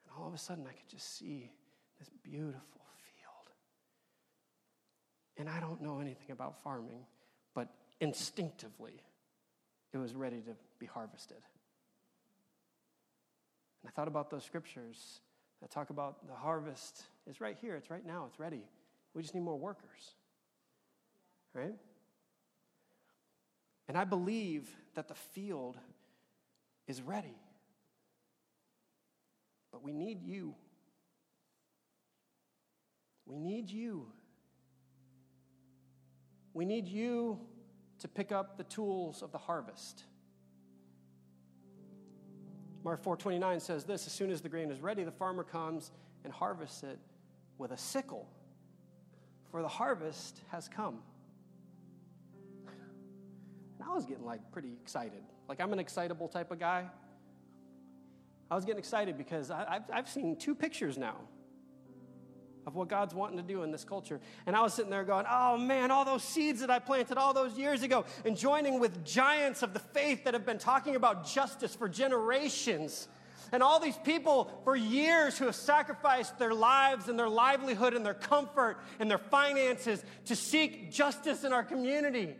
and 0.09 0.19
all 0.19 0.27
of 0.27 0.33
a 0.33 0.37
sudden 0.37 0.65
I 0.67 0.73
could 0.73 0.89
just 0.89 1.17
see 1.17 1.51
this 1.99 2.09
beautiful 2.23 2.81
field. 2.97 3.53
And 5.37 5.49
I 5.49 5.59
don't 5.59 5.81
know 5.81 5.99
anything 5.99 6.31
about 6.31 6.61
farming, 6.63 7.05
but 7.53 7.69
instinctively, 8.01 9.01
it 9.93 9.97
was 9.97 10.15
ready 10.15 10.41
to 10.41 10.55
be 10.79 10.85
harvested. 10.85 11.37
And 13.81 13.89
I 13.89 13.91
thought 13.91 14.07
about 14.07 14.29
those 14.29 14.43
scriptures 14.43 15.21
that 15.61 15.69
talk 15.69 15.89
about 15.89 16.27
the 16.27 16.33
harvest 16.33 17.03
is 17.27 17.41
right 17.41 17.57
here, 17.59 17.75
it's 17.75 17.89
right 17.89 18.05
now, 18.05 18.25
it's 18.27 18.39
ready. 18.39 18.63
We 19.13 19.21
just 19.21 19.35
need 19.35 19.43
more 19.43 19.57
workers. 19.57 20.15
Right? 21.53 21.75
And 23.87 23.97
I 23.97 24.03
believe 24.03 24.69
that 24.95 25.07
the 25.07 25.15
field 25.15 25.77
is 26.87 27.01
ready. 27.01 27.35
But 29.71 29.83
we 29.83 29.93
need 29.93 30.23
you. 30.23 30.55
We 33.25 33.37
need 33.37 33.69
you. 33.69 34.07
We 36.53 36.65
need 36.65 36.87
you 36.87 37.39
to 37.99 38.07
pick 38.07 38.31
up 38.31 38.57
the 38.57 38.63
tools 38.63 39.21
of 39.21 39.31
the 39.31 39.37
harvest. 39.37 40.03
Mark 42.83 43.03
4:29 43.03 43.61
says 43.61 43.83
this, 43.83 44.07
as 44.07 44.13
soon 44.13 44.31
as 44.31 44.41
the 44.41 44.49
grain 44.49 44.71
is 44.71 44.81
ready, 44.81 45.03
the 45.03 45.11
farmer 45.11 45.43
comes 45.43 45.91
and 46.23 46.33
harvests 46.33 46.83
it 46.83 46.97
with 47.57 47.71
a 47.71 47.77
sickle. 47.77 48.27
For 49.51 49.61
the 49.61 49.67
harvest 49.67 50.41
has 50.49 50.67
come. 50.67 50.99
And 53.79 53.87
I 53.87 53.93
was 53.93 54.05
getting 54.05 54.25
like 54.25 54.51
pretty 54.51 54.73
excited. 54.81 55.23
Like 55.47 55.59
I'm 55.59 55.73
an 55.73 55.79
excitable 55.79 56.27
type 56.27 56.51
of 56.51 56.59
guy. 56.59 56.89
I 58.51 58.55
was 58.55 58.65
getting 58.65 58.79
excited 58.79 59.17
because 59.17 59.51
I, 59.51 59.73
have 59.73 59.83
I've 59.91 60.09
seen 60.09 60.35
two 60.35 60.55
pictures 60.55 60.97
now 60.97 61.15
of 62.65 62.75
what 62.75 62.87
God's 62.87 63.13
wanting 63.13 63.37
to 63.37 63.43
do 63.43 63.63
in 63.63 63.71
this 63.71 63.83
culture. 63.83 64.19
And 64.45 64.55
I 64.55 64.61
was 64.61 64.73
sitting 64.73 64.91
there 64.91 65.03
going, 65.03 65.25
oh 65.29 65.57
man, 65.57 65.91
all 65.91 66.05
those 66.05 66.23
seeds 66.23 66.59
that 66.61 66.69
I 66.69 66.79
planted 66.79 67.17
all 67.17 67.33
those 67.33 67.57
years 67.57 67.83
ago, 67.83 68.05
and 68.25 68.37
joining 68.37 68.79
with 68.79 69.03
giants 69.03 69.63
of 69.63 69.73
the 69.73 69.79
faith 69.79 70.23
that 70.25 70.33
have 70.33 70.45
been 70.45 70.59
talking 70.59 70.95
about 70.95 71.27
justice 71.27 71.75
for 71.75 71.89
generations. 71.89 73.07
And 73.51 73.63
all 73.63 73.79
these 73.79 73.97
people 73.97 74.61
for 74.63 74.75
years 74.75 75.37
who 75.37 75.45
have 75.45 75.55
sacrificed 75.55 76.37
their 76.37 76.53
lives 76.53 77.07
and 77.07 77.17
their 77.17 77.29
livelihood 77.29 77.95
and 77.95 78.05
their 78.05 78.13
comfort 78.13 78.77
and 78.99 79.09
their 79.09 79.17
finances 79.17 80.03
to 80.25 80.35
seek 80.35 80.91
justice 80.91 81.43
in 81.43 81.53
our 81.53 81.63
community. 81.63 82.35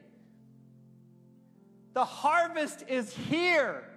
The 1.94 2.06
harvest 2.06 2.84
is 2.88 3.16
here. 3.16 3.89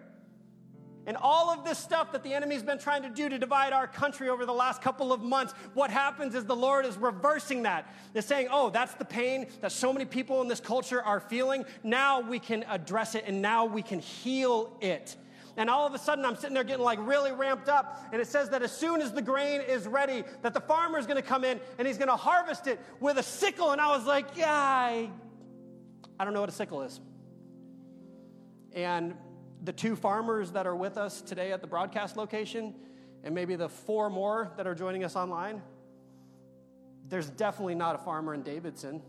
And 1.07 1.17
all 1.17 1.51
of 1.51 1.65
this 1.65 1.79
stuff 1.79 2.13
that 2.13 2.23
the 2.23 2.33
enemy's 2.33 2.63
been 2.63 2.79
trying 2.79 3.03
to 3.03 3.09
do 3.09 3.29
to 3.29 3.39
divide 3.39 3.73
our 3.73 3.89
country 3.89 4.29
over 4.29 4.47
the 4.47 4.53
last 4.53 4.81
couple 4.81 5.13
of 5.13 5.21
months, 5.21 5.53
what 5.75 5.91
happens 5.91 6.35
is 6.35 6.45
the 6.45 6.55
Lord 6.55 6.87
is 6.87 6.97
reversing 6.97 7.65
that. 7.65 7.93
They're 8.13 8.23
saying, 8.23 8.49
oh, 8.51 8.71
that's 8.71 8.95
the 8.95 9.05
pain 9.05 9.47
that 9.61 9.73
so 9.73 9.93
many 9.93 10.05
people 10.05 10.41
in 10.43 10.49
this 10.49 10.61
culture 10.61 11.03
are 11.03 11.19
feeling. 11.19 11.65
Now 11.83 12.21
we 12.21 12.39
can 12.39 12.65
address 12.69 13.15
it 13.17 13.25
and 13.27 13.43
now 13.43 13.65
we 13.65 13.83
can 13.83 13.99
heal 13.99 14.77
it. 14.81 15.17
And 15.57 15.69
all 15.69 15.87
of 15.87 15.93
a 15.93 15.99
sudden, 15.99 16.25
I'm 16.25 16.37
sitting 16.37 16.55
there 16.55 16.65
getting 16.65 16.85
like 16.85 16.99
really 17.03 17.33
ramped 17.33 17.69
up. 17.69 18.07
And 18.13 18.23
it 18.23 18.27
says 18.27 18.49
that 18.51 18.63
as 18.63 18.73
soon 18.73 19.03
as 19.03 19.13
the 19.13 19.21
grain 19.21 19.61
is 19.61 19.87
ready, 19.87 20.25
that 20.43 20.55
the 20.55 20.61
farmer 20.61 20.99
is 20.99 21.07
going 21.07 21.17
to 21.17 21.23
come 21.23 21.45
in 21.45 21.61
and 21.79 21.87
he's 21.87 21.99
going 21.99 22.09
to 22.09 22.17
harvest 22.17 22.67
it 22.67 22.81
with 23.01 23.19
a 23.19 23.23
sickle. 23.23 23.73
And 23.73 23.81
I 23.81 23.95
was 23.95 24.07
like, 24.07 24.27
yeah, 24.35 24.51
I, 24.51 25.11
I 26.19 26.25
don't 26.25 26.33
know 26.33 26.41
what 26.41 26.49
a 26.49 26.53
sickle 26.53 26.83
is. 26.83 27.01
And 28.73 29.15
the 29.63 29.73
two 29.73 29.95
farmers 29.95 30.51
that 30.53 30.67
are 30.67 30.75
with 30.75 30.99
us 30.99 31.21
today 31.21 31.53
at 31.53 31.61
the 31.61 31.67
broadcast 31.67 32.17
location, 32.17 32.75
and 33.23 33.35
maybe 33.35 33.55
the 33.55 33.69
four 33.69 34.11
more 34.11 34.51
that 34.57 34.67
are 34.67 34.75
joining 34.75 35.05
us 35.05 35.15
online, 35.15 35.63
there's 37.09 37.31
definitely 37.31 37.77
not 37.77 37.95
a 37.95 37.99
farmer 37.99 38.35
in 38.35 38.43
Davidson. 38.43 39.01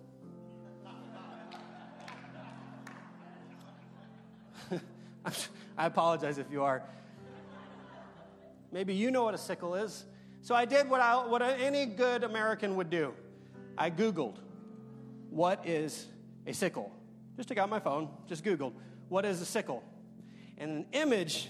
I 5.78 5.86
apologize 5.86 6.38
if 6.38 6.52
you 6.52 6.64
are. 6.64 6.84
Maybe 8.72 8.94
you 8.94 9.10
know 9.10 9.24
what 9.24 9.34
a 9.34 9.40
sickle 9.40 9.76
is. 9.76 10.06
So 10.42 10.54
I 10.54 10.66
did 10.66 10.90
what, 10.90 11.00
I, 11.00 11.26
what 11.26 11.42
any 11.42 11.86
good 11.86 12.24
American 12.24 12.76
would 12.76 12.90
do 12.90 13.14
I 13.78 13.90
Googled, 13.90 14.36
what 15.32 15.68
is 15.68 16.08
a 16.46 16.54
sickle? 16.54 16.92
Just 17.38 17.50
took 17.50 17.58
out 17.58 17.70
my 17.70 17.80
phone, 17.80 18.10
just 18.28 18.44
Googled, 18.44 18.74
what 19.10 19.26
is 19.26 19.42
a 19.42 19.46
sickle? 19.46 19.84
And 20.58 20.72
an 20.72 20.86
image 20.94 21.50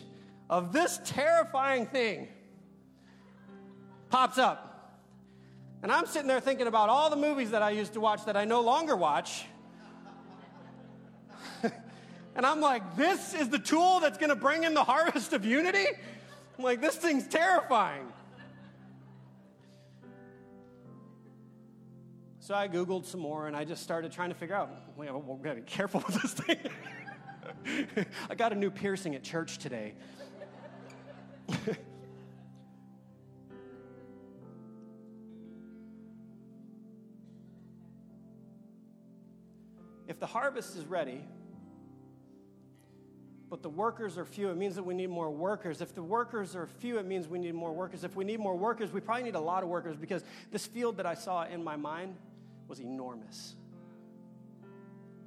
of 0.50 0.74
this 0.74 1.00
terrifying 1.06 1.86
thing 1.86 2.28
pops 4.10 4.38
up. 4.38 5.02
And 5.82 5.92
I'm 5.92 6.06
sitting 6.06 6.28
there 6.28 6.40
thinking 6.40 6.68
about 6.68 6.90
all 6.90 7.10
the 7.10 7.16
movies 7.16 7.52
that 7.52 7.62
I 7.62 7.72
used 7.72 7.94
to 7.94 8.00
watch 8.00 8.26
that 8.26 8.38
I 8.38 8.46
no 8.46 8.62
longer 8.62 8.96
watch. 8.96 9.46
and 11.64 12.46
I'm 12.46 12.62
like, 12.62 12.96
this 12.96 13.34
is 13.34 13.50
the 13.50 13.60
tool 13.60 14.00
that's 14.00 14.18
going 14.18 14.30
to 14.30 14.36
bring 14.36 14.64
in 14.64 14.74
the 14.74 14.84
harvest 14.84 15.34
of 15.34 15.44
unity? 15.44 15.86
I'm 16.58 16.64
like, 16.64 16.80
this 16.80 16.96
thing's 16.96 17.28
terrifying. 17.28 18.06
So 22.40 22.54
I 22.54 22.68
Googled 22.68 23.06
some 23.06 23.22
more 23.22 23.48
and 23.48 23.56
I 23.56 23.64
just 23.64 23.84
started 23.84 24.12
trying 24.12 24.28
to 24.28 24.36
figure 24.36 24.56
out, 24.56 24.70
we 24.98 25.06
gotta 25.06 25.56
be 25.56 25.62
careful 25.62 26.02
with 26.08 26.22
this 26.22 26.34
thing. 26.34 26.58
I 28.30 28.36
got 28.36 28.52
a 28.52 28.56
new 28.56 28.70
piercing 28.70 29.16
at 29.16 29.24
church 29.24 29.58
today. 29.58 29.94
if 40.08 40.20
the 40.20 40.28
harvest 40.28 40.76
is 40.76 40.86
ready, 40.86 41.22
but 43.50 43.62
the 43.62 43.70
workers 43.70 44.18
are 44.18 44.26
few, 44.26 44.50
it 44.50 44.58
means 44.58 44.76
that 44.76 44.84
we 44.84 44.96
need 44.96 45.12
more 45.12 45.30
workers. 45.30 45.82
If 45.82 45.94
the 45.94 46.02
workers 46.02 46.56
are 46.56 46.66
few, 46.66 46.98
it 46.98 47.06
means 47.06 47.28
we 47.28 47.38
need 47.38 47.54
more 47.54 47.72
workers. 47.72 48.04
If 48.04 48.16
we 48.16 48.26
need 48.26 48.40
more 48.40 48.56
workers, 48.56 48.92
we 48.92 49.00
probably 49.00 49.24
need 49.24 49.36
a 49.36 49.40
lot 49.40 49.62
of 49.62 49.70
workers 49.70 49.96
because 49.96 50.24
this 50.52 50.66
field 50.66 50.98
that 50.98 51.06
I 51.06 51.14
saw 51.14 51.44
in 51.44 51.64
my 51.64 51.76
mind 51.76 52.16
was 52.68 52.80
enormous. 52.80 53.56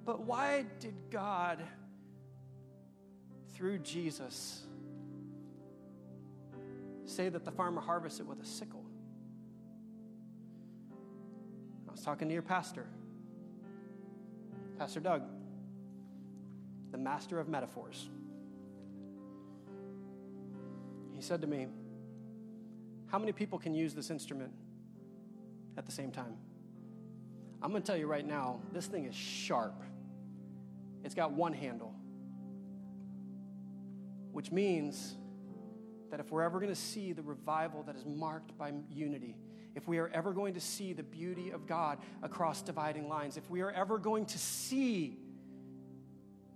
But 0.04 0.22
why 0.22 0.66
did 0.80 0.94
God 1.10 1.62
through 3.56 3.78
Jesus, 3.78 4.66
say 7.06 7.30
that 7.30 7.42
the 7.46 7.50
farmer 7.50 7.80
harvests 7.80 8.20
it 8.20 8.26
with 8.26 8.38
a 8.42 8.44
sickle. 8.44 8.84
I 11.88 11.90
was 11.90 12.02
talking 12.02 12.28
to 12.28 12.34
your 12.34 12.42
pastor, 12.42 12.86
Pastor 14.78 15.00
Doug, 15.00 15.22
the 16.92 16.98
master 16.98 17.40
of 17.40 17.48
metaphors. 17.48 18.10
He 21.14 21.22
said 21.22 21.40
to 21.40 21.46
me, 21.46 21.66
How 23.06 23.18
many 23.18 23.32
people 23.32 23.58
can 23.58 23.74
use 23.74 23.94
this 23.94 24.10
instrument 24.10 24.52
at 25.78 25.86
the 25.86 25.92
same 25.92 26.12
time? 26.12 26.36
I'm 27.62 27.70
going 27.70 27.82
to 27.82 27.86
tell 27.86 27.96
you 27.96 28.06
right 28.06 28.26
now, 28.26 28.60
this 28.74 28.86
thing 28.86 29.06
is 29.06 29.14
sharp. 29.14 29.82
It's 31.04 31.14
got 31.14 31.32
one 31.32 31.54
handle 31.54 31.95
which 34.36 34.52
means 34.52 35.16
that 36.10 36.20
if 36.20 36.30
we're 36.30 36.42
ever 36.42 36.60
going 36.60 36.70
to 36.70 36.78
see 36.78 37.14
the 37.14 37.22
revival 37.22 37.82
that 37.84 37.96
is 37.96 38.04
marked 38.04 38.54
by 38.58 38.70
unity, 38.90 39.34
if 39.74 39.88
we 39.88 39.96
are 39.96 40.08
ever 40.08 40.34
going 40.34 40.52
to 40.52 40.60
see 40.60 40.92
the 40.92 41.02
beauty 41.02 41.48
of 41.52 41.66
God 41.66 41.96
across 42.22 42.60
dividing 42.60 43.08
lines, 43.08 43.38
if 43.38 43.48
we 43.48 43.62
are 43.62 43.70
ever 43.70 43.96
going 43.96 44.26
to 44.26 44.38
see 44.38 45.16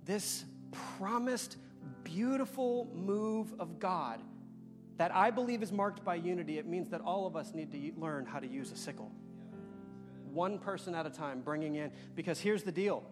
this 0.04 0.44
promised, 0.98 1.56
beautiful 2.04 2.86
move 2.94 3.54
of 3.58 3.78
God 3.78 4.20
that 4.98 5.10
I 5.16 5.30
believe 5.30 5.62
is 5.62 5.72
marked 5.72 6.04
by 6.04 6.16
unity, 6.16 6.58
it 6.58 6.66
means 6.66 6.90
that 6.90 7.00
all 7.00 7.26
of 7.26 7.34
us 7.34 7.54
need 7.54 7.72
to 7.72 7.98
learn 7.98 8.26
how 8.26 8.40
to 8.40 8.46
use 8.46 8.70
a 8.72 8.76
sickle. 8.76 9.10
One 10.34 10.58
person 10.58 10.94
at 10.94 11.06
a 11.06 11.10
time, 11.10 11.40
bringing 11.40 11.76
in, 11.76 11.92
because 12.14 12.40
here's 12.40 12.62
the 12.62 12.72
deal 12.72 13.04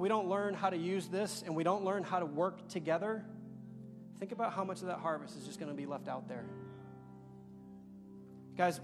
we 0.00 0.08
don't 0.08 0.28
learn 0.28 0.54
how 0.54 0.70
to 0.70 0.78
use 0.78 1.08
this 1.08 1.42
and 1.44 1.54
we 1.54 1.62
don't 1.62 1.84
learn 1.84 2.02
how 2.02 2.18
to 2.18 2.24
work 2.24 2.66
together, 2.68 3.22
think 4.18 4.32
about 4.32 4.54
how 4.54 4.64
much 4.64 4.80
of 4.80 4.86
that 4.86 4.98
harvest 4.98 5.36
is 5.36 5.44
just 5.44 5.60
going 5.60 5.70
to 5.70 5.76
be 5.76 5.84
left 5.84 6.08
out 6.08 6.26
there. 6.26 6.46
Guys, 8.56 8.80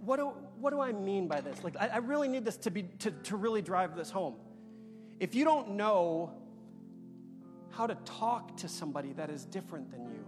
what 0.00 0.16
do, 0.16 0.32
what 0.58 0.70
do 0.70 0.80
I 0.80 0.90
mean 0.90 1.28
by 1.28 1.40
this? 1.40 1.62
Like, 1.62 1.76
I, 1.78 1.86
I 1.86 1.96
really 1.98 2.26
need 2.26 2.44
this 2.44 2.56
to, 2.58 2.72
be, 2.72 2.82
to, 3.00 3.12
to 3.12 3.36
really 3.36 3.62
drive 3.62 3.96
this 3.96 4.10
home. 4.10 4.34
If 5.20 5.36
you 5.36 5.44
don't 5.44 5.70
know 5.76 6.32
how 7.70 7.86
to 7.86 7.94
talk 8.04 8.56
to 8.56 8.68
somebody 8.68 9.12
that 9.12 9.30
is 9.30 9.44
different 9.44 9.92
than 9.92 10.06
you, 10.06 10.26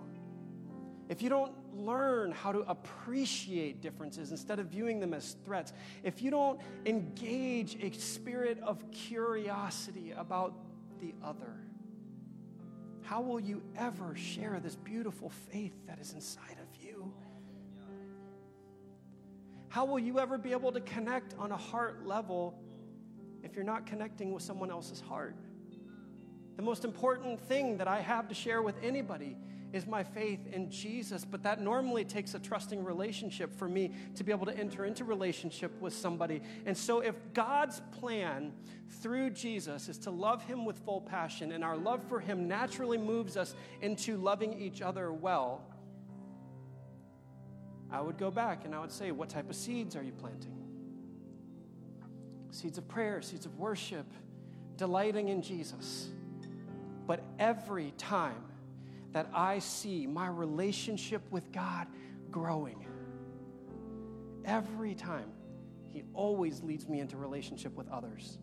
if 1.09 1.23
you 1.23 1.29
don't 1.29 1.53
learn 1.75 2.33
how 2.33 2.53
to 2.53 2.61
appreciate 2.61 3.81
differences 3.81 4.31
instead 4.31 4.59
of 4.59 4.67
viewing 4.67 5.01
them 5.01 5.15
as 5.15 5.37
threats, 5.45 5.73
if 6.03 6.23
you 6.23 6.31
don't 6.31 6.61
engage 6.87 7.77
a 7.83 7.93
spirit 7.99 8.59
of 8.63 8.91
curiosity 8.91 10.13
about 10.17 10.55
the 11.01 11.15
other, 11.23 11.57
how 13.03 13.21
will 13.21 13.41
you 13.41 13.63
ever 13.77 14.15
share 14.15 14.61
this 14.63 14.77
beautiful 14.77 15.31
faith 15.31 15.75
that 15.87 15.99
is 15.99 16.13
inside 16.13 16.57
of 16.63 16.83
you? 16.83 17.13
How 19.69 19.85
will 19.85 19.99
you 19.99 20.19
ever 20.19 20.39
be 20.39 20.53
able 20.53 20.73
to 20.73 20.81
connect 20.81 21.35
on 21.39 21.53
a 21.53 21.57
heart 21.57 22.07
level 22.07 22.59
if 23.43 23.55
you're 23.55 23.65
not 23.65 23.87
connecting 23.87 24.33
with 24.33 24.43
someone 24.43 24.71
else's 24.71 25.01
heart? 25.01 25.37
The 26.57 26.63
most 26.63 26.85
important 26.85 27.41
thing 27.41 27.79
that 27.79 27.89
I 27.89 28.01
have 28.01 28.29
to 28.29 28.35
share 28.35 28.63
with 28.63 28.75
anybody 28.83 29.37
is 29.73 29.87
my 29.87 30.03
faith 30.03 30.47
in 30.53 30.71
Jesus. 30.71 31.25
But 31.25 31.43
that 31.45 31.61
normally 31.61 32.05
takes 32.05 32.35
a 32.35 32.39
trusting 32.39 32.85
relationship 32.85 33.55
for 33.55 33.69
me 33.69 33.93
to 34.17 34.25
be 34.25 34.33
able 34.33 34.47
to 34.47 34.57
enter 34.57 34.85
into 34.85 35.05
relationship 35.05 35.79
with 35.81 35.95
somebody. 35.95 36.43
And 36.67 36.77
so, 36.77 37.01
if 37.01 37.15
God's 37.35 37.81
plan 37.99 38.53
through 39.01 39.31
Jesus 39.31 39.89
is 39.89 39.99
to 39.99 40.11
love 40.11 40.43
Him 40.43 40.65
with 40.65 40.79
full 40.79 41.01
passion, 41.01 41.53
and 41.53 41.65
our 41.65 41.77
love 41.77 42.03
for 42.09 42.21
Him 42.21 42.49
naturally 42.49 42.99
moves 42.99 43.37
us 43.37 43.55
into 43.81 44.17
loving 44.17 44.61
each 44.61 44.83
other 44.83 45.13
well, 45.13 45.63
I 47.91 48.01
would 48.01 48.19
go 48.19 48.31
back 48.31 48.65
and 48.65 48.75
I 48.75 48.81
would 48.81 48.93
say, 48.93 49.11
What 49.11 49.29
type 49.29 49.51
of 49.51 49.57
seeds 49.57 49.97
are 49.97 50.03
you 50.03 50.13
planting? 50.13 50.57
Seeds 52.51 52.79
of 52.79 52.89
prayer, 52.89 53.23
seeds 53.23 53.47
of 53.47 53.57
worship, 53.59 54.07
delighting 54.77 55.29
in 55.29 55.43
Jesus. 55.43 56.09
But 57.07 57.23
every 57.39 57.93
time 57.97 58.43
that 59.13 59.29
I 59.35 59.59
see 59.59 60.07
my 60.07 60.29
relationship 60.29 61.23
with 61.31 61.51
God 61.53 61.87
growing. 62.31 62.87
Every 64.45 64.95
time, 64.95 65.31
He 65.91 66.05
always 66.15 66.63
leads 66.63 66.89
me 66.89 67.01
into 67.01 67.17
relationship 67.17 67.75
with 67.77 67.89
others. 67.89 68.39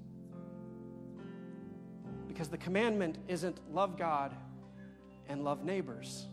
Because 2.28 2.50
the 2.50 2.58
commandment 2.58 3.18
isn't 3.28 3.60
love 3.74 3.98
God 3.98 4.36
and 5.28 5.44
love 5.44 5.64
neighbors, 5.64 6.28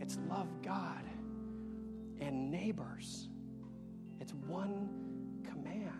it's 0.00 0.18
love 0.28 0.48
God 0.62 1.04
and 2.20 2.50
neighbors. 2.50 3.28
It's 4.20 4.32
one 4.34 4.88
command. 5.44 5.91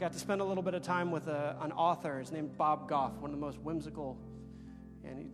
Got 0.00 0.14
to 0.14 0.18
spend 0.18 0.40
a 0.40 0.44
little 0.44 0.62
bit 0.62 0.72
of 0.72 0.82
time 0.82 1.10
with 1.10 1.28
a, 1.28 1.56
an 1.60 1.72
author. 1.72 2.18
His 2.18 2.32
named 2.32 2.56
Bob 2.56 2.88
Goff, 2.88 3.12
one 3.18 3.30
of 3.30 3.36
the 3.36 3.44
most 3.44 3.58
whimsical 3.58 4.18
and 5.04 5.30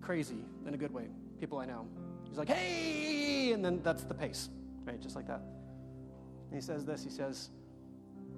crazy 0.00 0.44
in 0.66 0.74
a 0.74 0.76
good 0.76 0.92
way 0.92 1.06
people 1.38 1.58
I 1.58 1.66
know. 1.66 1.86
He's 2.28 2.38
like, 2.38 2.48
hey, 2.48 3.52
and 3.52 3.64
then 3.64 3.80
that's 3.82 4.04
the 4.04 4.14
pace, 4.14 4.48
right? 4.84 5.00
Just 5.00 5.16
like 5.16 5.26
that. 5.26 5.42
And 6.46 6.54
he 6.54 6.60
says 6.60 6.84
this 6.84 7.02
he 7.02 7.10
says, 7.10 7.50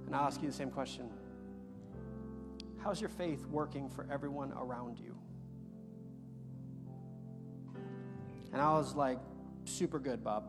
and 0.06 0.14
I'll 0.14 0.26
ask 0.26 0.40
you 0.40 0.48
the 0.48 0.54
same 0.54 0.70
question 0.70 1.10
How's 2.82 3.00
your 3.00 3.10
faith 3.10 3.46
working 3.46 3.88
for 3.88 4.06
everyone 4.10 4.52
around 4.52 4.98
you? 4.98 5.16
And 8.52 8.60
I 8.60 8.72
was 8.72 8.94
like, 8.94 9.18
super 9.64 9.98
good, 9.98 10.22
Bob. 10.22 10.44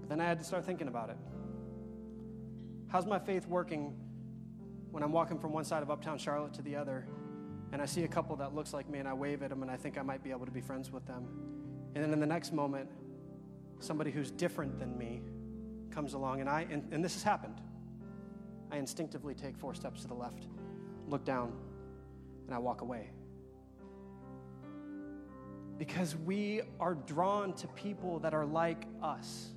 But 0.00 0.08
then 0.08 0.20
I 0.20 0.24
had 0.24 0.38
to 0.40 0.44
start 0.44 0.64
thinking 0.64 0.88
about 0.88 1.10
it. 1.10 1.16
How's 2.90 3.06
my 3.06 3.20
faith 3.20 3.46
working 3.46 3.94
when 4.90 5.04
I'm 5.04 5.12
walking 5.12 5.38
from 5.38 5.52
one 5.52 5.62
side 5.62 5.80
of 5.84 5.92
uptown 5.92 6.18
Charlotte 6.18 6.52
to 6.54 6.62
the 6.62 6.74
other 6.74 7.06
and 7.72 7.80
I 7.80 7.86
see 7.86 8.02
a 8.02 8.08
couple 8.08 8.34
that 8.36 8.52
looks 8.52 8.74
like 8.74 8.90
me 8.90 8.98
and 8.98 9.06
I 9.06 9.12
wave 9.14 9.44
at 9.44 9.50
them 9.50 9.62
and 9.62 9.70
I 9.70 9.76
think 9.76 9.96
I 9.96 10.02
might 10.02 10.24
be 10.24 10.32
able 10.32 10.44
to 10.44 10.50
be 10.50 10.60
friends 10.60 10.90
with 10.90 11.06
them? 11.06 11.28
And 11.94 12.02
then 12.02 12.12
in 12.12 12.18
the 12.18 12.26
next 12.26 12.52
moment, 12.52 12.90
somebody 13.78 14.10
who's 14.10 14.32
different 14.32 14.76
than 14.80 14.98
me 14.98 15.22
comes 15.92 16.14
along 16.14 16.40
and 16.40 16.50
I, 16.50 16.66
and, 16.68 16.92
and 16.92 17.04
this 17.04 17.14
has 17.14 17.22
happened. 17.22 17.60
I 18.72 18.76
instinctively 18.76 19.34
take 19.34 19.56
four 19.56 19.72
steps 19.72 20.02
to 20.02 20.08
the 20.08 20.14
left, 20.14 20.48
look 21.06 21.24
down, 21.24 21.52
and 22.46 22.54
I 22.56 22.58
walk 22.58 22.80
away. 22.80 23.10
Because 25.78 26.16
we 26.16 26.62
are 26.80 26.94
drawn 26.94 27.52
to 27.54 27.68
people 27.68 28.18
that 28.18 28.34
are 28.34 28.44
like 28.44 28.84
us. 29.00 29.50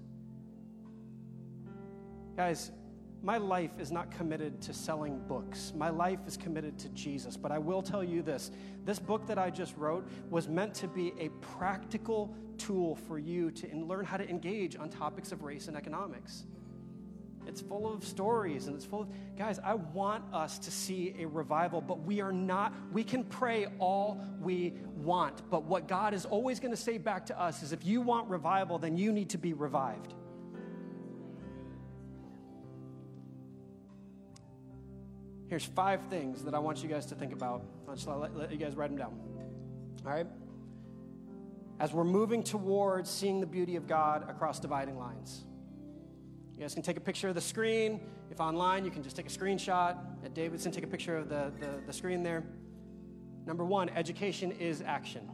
Guys, 2.38 2.72
my 3.24 3.38
life 3.38 3.72
is 3.80 3.90
not 3.90 4.12
committed 4.12 4.62
to 4.62 4.74
selling 4.74 5.18
books. 5.30 5.72
My 5.76 5.90
life 5.90 6.20
is 6.28 6.36
committed 6.36 6.78
to 6.80 6.90
Jesus. 6.90 7.38
But 7.38 7.54
I 7.54 7.58
will 7.58 7.82
tell 7.82 8.04
you 8.04 8.22
this 8.22 8.52
this 8.84 9.00
book 9.00 9.26
that 9.28 9.38
I 9.38 9.50
just 9.50 9.76
wrote 9.78 10.06
was 10.30 10.50
meant 10.50 10.74
to 10.76 10.90
be 10.90 11.14
a 11.18 11.30
practical 11.40 12.36
tool 12.58 12.96
for 12.96 13.18
you 13.18 13.50
to 13.52 13.76
learn 13.78 14.04
how 14.04 14.18
to 14.18 14.30
engage 14.30 14.76
on 14.76 14.90
topics 14.90 15.32
of 15.32 15.42
race 15.42 15.70
and 15.70 15.78
economics. 15.78 16.44
It's 17.48 17.62
full 17.62 17.92
of 17.92 18.06
stories 18.06 18.68
and 18.68 18.76
it's 18.76 18.86
full 18.86 19.02
of, 19.02 19.10
guys, 19.38 19.60
I 19.60 19.74
want 19.74 20.24
us 20.34 20.60
to 20.60 20.72
see 20.72 21.16
a 21.20 21.26
revival, 21.26 21.82
but 21.82 22.00
we 22.02 22.22
are 22.22 22.32
not, 22.32 22.74
we 22.92 23.04
can 23.04 23.24
pray 23.24 23.68
all 23.80 24.22
we 24.42 24.74
want. 24.96 25.50
But 25.50 25.64
what 25.64 25.88
God 25.88 26.14
is 26.14 26.26
always 26.26 26.60
going 26.60 26.72
to 26.72 26.82
say 26.82 26.98
back 26.98 27.26
to 27.28 27.40
us 27.40 27.62
is 27.64 27.74
if 27.74 27.86
you 27.86 28.02
want 28.02 28.30
revival, 28.30 28.80
then 28.80 28.98
you 28.98 29.12
need 29.12 29.30
to 29.32 29.38
be 29.38 29.54
revived. 29.54 30.14
Here's 35.54 35.66
five 35.66 36.02
things 36.10 36.44
that 36.46 36.56
I 36.56 36.58
want 36.58 36.82
you 36.82 36.90
guys 36.90 37.06
to 37.06 37.14
think 37.14 37.32
about. 37.32 37.64
I'll 37.88 37.94
just 37.94 38.08
let, 38.08 38.36
let 38.36 38.52
you 38.52 38.58
guys 38.58 38.76
write 38.76 38.90
them 38.90 38.98
down. 38.98 39.14
All 40.04 40.12
right? 40.12 40.26
As 41.80 41.94
we're 41.94 42.04
moving 42.04 42.42
towards 42.42 43.08
seeing 43.08 43.40
the 43.40 43.46
beauty 43.46 43.76
of 43.76 43.86
God 43.86 44.28
across 44.28 44.60
dividing 44.60 44.98
lines. 44.98 45.46
You 46.56 46.62
guys 46.62 46.74
can 46.74 46.82
take 46.82 46.98
a 46.98 47.02
picture 47.02 47.30
of 47.30 47.36
the 47.36 47.42
screen. 47.42 48.02
If 48.32 48.42
online, 48.42 48.84
you 48.84 48.90
can 48.90 49.04
just 49.04 49.16
take 49.16 49.28
a 49.28 49.30
screenshot. 49.30 49.96
At 50.26 50.34
Davidson, 50.34 50.72
take 50.72 50.86
a 50.86 50.88
picture 50.88 51.18
of 51.18 51.30
the, 51.30 51.52
the, 51.60 51.84
the 51.86 51.94
screen 51.94 52.24
there. 52.24 52.44
Number 53.46 53.64
one, 53.64 53.90
education 53.90 54.54
is 54.54 54.82
action. 54.82 55.30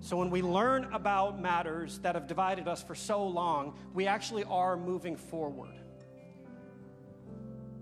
So 0.00 0.16
when 0.16 0.30
we 0.30 0.42
learn 0.42 0.92
about 0.92 1.40
matters 1.40 2.00
that 2.00 2.16
have 2.16 2.26
divided 2.26 2.66
us 2.66 2.82
for 2.82 2.96
so 2.96 3.24
long, 3.24 3.78
we 3.94 4.08
actually 4.08 4.42
are 4.42 4.76
moving 4.76 5.14
forward. 5.14 5.78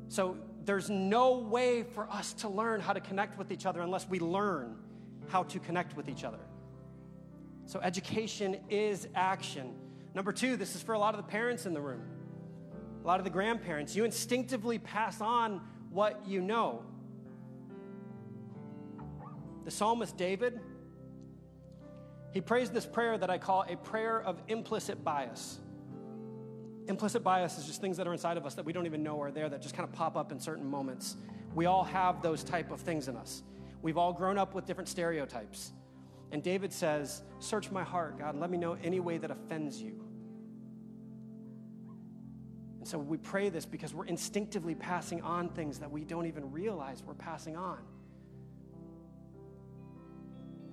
So 0.09 0.37
there's 0.65 0.91
no 0.91 1.39
way 1.39 1.83
for 1.83 2.09
us 2.11 2.33
to 2.35 2.49
learn 2.49 2.81
how 2.81 2.93
to 2.93 3.01
connect 3.01 3.39
with 3.39 3.51
each 3.51 3.67
other 3.67 3.81
unless 3.81 4.09
we 4.09 4.19
learn 4.21 4.77
how 5.29 5.43
to 5.45 5.59
connect 5.59 5.97
with 5.97 6.09
each 6.09 6.25
other. 6.25 6.41
So, 7.67 7.81
education 7.81 8.59
is 8.69 9.09
action. 9.15 9.75
Number 10.15 10.33
two, 10.33 10.57
this 10.57 10.75
is 10.75 10.83
for 10.83 10.95
a 10.95 10.99
lot 10.99 11.15
of 11.15 11.25
the 11.25 11.31
parents 11.31 11.67
in 11.67 11.75
the 11.75 11.81
room, 11.81 12.03
a 13.03 13.07
lot 13.07 13.21
of 13.21 13.25
the 13.25 13.31
grandparents. 13.31 13.95
You 13.95 14.05
instinctively 14.05 14.79
pass 14.79 15.21
on 15.21 15.61
what 15.91 16.27
you 16.27 16.41
know. 16.41 16.83
The 19.65 19.71
psalmist 19.71 20.17
David, 20.17 20.59
he 22.33 22.41
prays 22.41 22.71
this 22.71 22.87
prayer 22.87 23.17
that 23.19 23.31
I 23.31 23.39
call 23.39 23.65
a 23.69 23.77
prayer 23.77 24.21
of 24.21 24.43
implicit 24.49 25.05
bias. 25.05 25.61
Implicit 26.91 27.23
bias 27.23 27.57
is 27.57 27.67
just 27.67 27.81
things 27.81 27.97
that 27.99 28.09
are 28.09 28.13
inside 28.13 28.37
of 28.37 28.45
us 28.45 28.55
that 28.55 28.65
we 28.65 28.73
don't 28.73 28.85
even 28.85 29.05
know 29.05 29.23
are 29.23 29.31
there 29.31 29.49
that 29.49 29.63
just 29.63 29.77
kind 29.77 29.89
of 29.89 29.95
pop 29.95 30.17
up 30.17 30.33
in 30.33 30.41
certain 30.41 30.69
moments. 30.69 31.17
We 31.55 31.67
all 31.67 31.85
have 31.85 32.21
those 32.21 32.43
type 32.43 32.73
of 32.73 32.81
things 32.81 33.07
in 33.07 33.17
us. 33.17 33.45
We've 33.81 33.97
all 33.97 34.13
grown 34.13 34.37
up 34.37 34.55
with 34.55 34.67
different 34.67 34.89
stereotypes. 34.89 35.73
And 36.33 36.43
David 36.43 36.73
says, 36.73 37.23
Search 37.39 37.71
my 37.71 37.85
heart, 37.85 38.19
God, 38.19 38.35
let 38.35 38.51
me 38.51 38.59
know 38.59 38.77
any 38.83 38.99
way 38.99 39.19
that 39.19 39.31
offends 39.31 39.81
you. 39.81 40.05
And 42.81 42.89
so 42.89 42.99
we 42.99 43.19
pray 43.19 43.51
this 43.51 43.65
because 43.65 43.95
we're 43.95 44.07
instinctively 44.07 44.75
passing 44.75 45.23
on 45.23 45.49
things 45.51 45.79
that 45.79 45.91
we 45.91 46.03
don't 46.03 46.27
even 46.27 46.51
realize 46.51 47.05
we're 47.07 47.15
passing 47.15 47.57
on. 47.57 47.79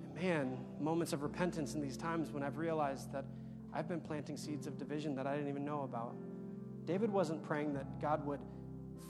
And 0.02 0.14
man, 0.16 0.58
moments 0.80 1.12
of 1.12 1.22
repentance 1.22 1.74
in 1.74 1.80
these 1.80 1.96
times 1.96 2.32
when 2.32 2.42
I've 2.42 2.58
realized 2.58 3.12
that 3.12 3.24
I've 3.72 3.88
been 3.88 4.00
planting 4.00 4.36
seeds 4.36 4.66
of 4.66 4.78
division 4.78 5.14
that 5.16 5.26
I 5.26 5.34
didn't 5.34 5.48
even 5.48 5.64
know 5.64 5.82
about. 5.82 6.16
David 6.84 7.10
wasn't 7.10 7.42
praying 7.42 7.74
that 7.74 8.00
God 8.00 8.24
would 8.26 8.40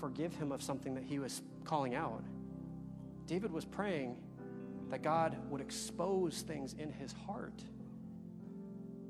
forgive 0.01 0.35
him 0.35 0.53
of 0.53 0.63
something 0.63 0.95
that 0.95 1.05
he 1.05 1.19
was 1.19 1.43
calling 1.65 1.95
out. 1.95 2.25
David 3.27 3.53
was 3.53 3.65
praying 3.65 4.17
that 4.91 5.03
God 5.03 5.37
would 5.51 5.61
expose 5.61 6.43
things 6.43 6.75
in 6.75 6.91
his 6.91 7.13
heart 7.13 7.63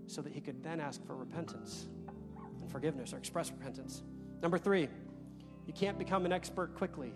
so 0.06 0.22
that 0.22 0.32
he 0.32 0.40
could 0.40 0.62
then 0.62 0.80
ask 0.80 1.04
for 1.06 1.14
repentance 1.14 1.86
and 2.60 2.70
forgiveness 2.70 3.12
or 3.12 3.18
express 3.18 3.50
repentance. 3.50 4.02
Number 4.42 4.58
three, 4.58 4.88
you 5.66 5.72
can't 5.72 5.98
become 5.98 6.26
an 6.26 6.32
expert 6.32 6.74
quickly. 6.74 7.12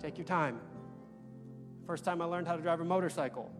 Take 0.00 0.16
your 0.18 0.24
time. 0.24 0.60
First 1.86 2.04
time 2.04 2.22
I 2.22 2.24
learned 2.24 2.46
how 2.46 2.56
to 2.56 2.62
drive 2.62 2.80
a 2.80 2.84
motorcycle, 2.84 3.50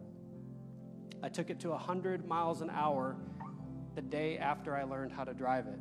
I 1.22 1.28
took 1.28 1.50
it 1.50 1.60
to 1.60 1.70
100 1.70 2.26
miles 2.26 2.62
an 2.62 2.70
hour 2.70 3.16
the 3.94 4.02
day 4.02 4.38
after 4.38 4.76
I 4.76 4.84
learned 4.84 5.12
how 5.12 5.24
to 5.24 5.34
drive 5.34 5.66
it. 5.66 5.78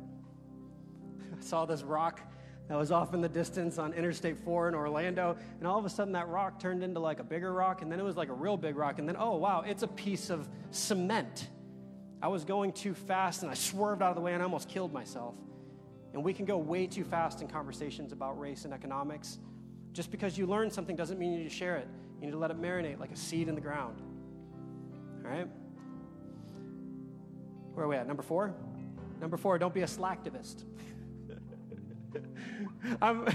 I 1.38 1.42
saw 1.42 1.64
this 1.64 1.82
rock 1.82 2.20
that 2.68 2.78
was 2.78 2.92
off 2.92 3.12
in 3.14 3.20
the 3.20 3.28
distance 3.28 3.78
on 3.78 3.92
Interstate 3.92 4.38
4 4.38 4.68
in 4.68 4.74
Orlando. 4.74 5.36
And 5.58 5.66
all 5.66 5.78
of 5.78 5.84
a 5.84 5.90
sudden, 5.90 6.12
that 6.12 6.28
rock 6.28 6.60
turned 6.60 6.82
into 6.82 7.00
like 7.00 7.18
a 7.18 7.24
bigger 7.24 7.52
rock, 7.52 7.82
and 7.82 7.90
then 7.90 7.98
it 7.98 8.04
was 8.04 8.16
like 8.16 8.28
a 8.28 8.34
real 8.34 8.56
big 8.56 8.76
rock. 8.76 8.98
And 8.98 9.08
then, 9.08 9.16
oh, 9.18 9.36
wow, 9.36 9.62
it's 9.66 9.82
a 9.82 9.88
piece 9.88 10.30
of 10.30 10.48
cement. 10.70 11.48
I 12.22 12.28
was 12.28 12.44
going 12.44 12.72
too 12.72 12.94
fast 12.94 13.42
and 13.42 13.50
I 13.50 13.54
swerved 13.54 14.00
out 14.00 14.10
of 14.10 14.14
the 14.14 14.20
way 14.20 14.32
and 14.32 14.40
I 14.40 14.44
almost 14.44 14.68
killed 14.68 14.92
myself. 14.92 15.34
And 16.12 16.22
we 16.22 16.32
can 16.32 16.44
go 16.44 16.56
way 16.56 16.86
too 16.86 17.02
fast 17.02 17.42
in 17.42 17.48
conversations 17.48 18.12
about 18.12 18.38
race 18.38 18.64
and 18.64 18.72
economics. 18.72 19.38
Just 19.92 20.10
because 20.12 20.38
you 20.38 20.46
learn 20.46 20.70
something 20.70 20.94
doesn't 20.94 21.18
mean 21.18 21.32
you 21.32 21.38
need 21.38 21.50
to 21.50 21.54
share 21.54 21.76
it. 21.76 21.88
You 22.20 22.26
need 22.26 22.32
to 22.32 22.38
let 22.38 22.52
it 22.52 22.60
marinate 22.60 23.00
like 23.00 23.10
a 23.10 23.16
seed 23.16 23.48
in 23.48 23.56
the 23.56 23.60
ground. 23.60 24.00
All 25.24 25.30
right? 25.30 25.48
Where 27.74 27.86
are 27.86 27.88
we 27.88 27.96
at? 27.96 28.06
Number 28.06 28.22
four? 28.22 28.54
Number 29.20 29.36
four, 29.36 29.58
don't 29.58 29.72
be 29.72 29.82
a 29.82 29.86
slacktivist. 29.86 30.64
I'm, 33.02 33.26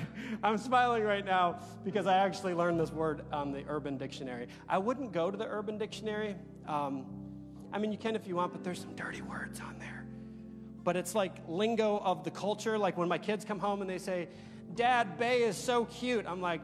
I'm 0.43 0.57
smiling 0.57 1.03
right 1.03 1.25
now 1.25 1.59
because 1.83 2.05
I 2.05 2.17
actually 2.17 2.53
learned 2.53 2.79
this 2.79 2.91
word 2.91 3.23
on 3.31 3.51
the 3.51 3.63
Urban 3.67 3.97
Dictionary. 3.97 4.47
I 4.67 4.77
wouldn't 4.77 5.11
go 5.11 5.31
to 5.31 5.37
the 5.37 5.47
Urban 5.47 5.77
Dictionary. 5.77 6.35
Um, 6.67 7.05
I 7.71 7.79
mean, 7.79 7.91
you 7.91 7.97
can 7.97 8.15
if 8.15 8.27
you 8.27 8.35
want, 8.35 8.51
but 8.51 8.63
there's 8.63 8.79
some 8.79 8.95
dirty 8.95 9.21
words 9.21 9.59
on 9.59 9.79
there. 9.79 10.05
But 10.83 10.95
it's 10.95 11.15
like 11.15 11.33
lingo 11.47 11.97
of 11.99 12.23
the 12.23 12.31
culture. 12.31 12.77
Like 12.77 12.97
when 12.97 13.07
my 13.07 13.17
kids 13.17 13.43
come 13.43 13.59
home 13.59 13.81
and 13.81 13.89
they 13.89 13.97
say, 13.97 14.27
Dad, 14.75 15.17
bae 15.17 15.33
is 15.33 15.57
so 15.57 15.85
cute. 15.85 16.25
I'm 16.27 16.41
like, 16.41 16.61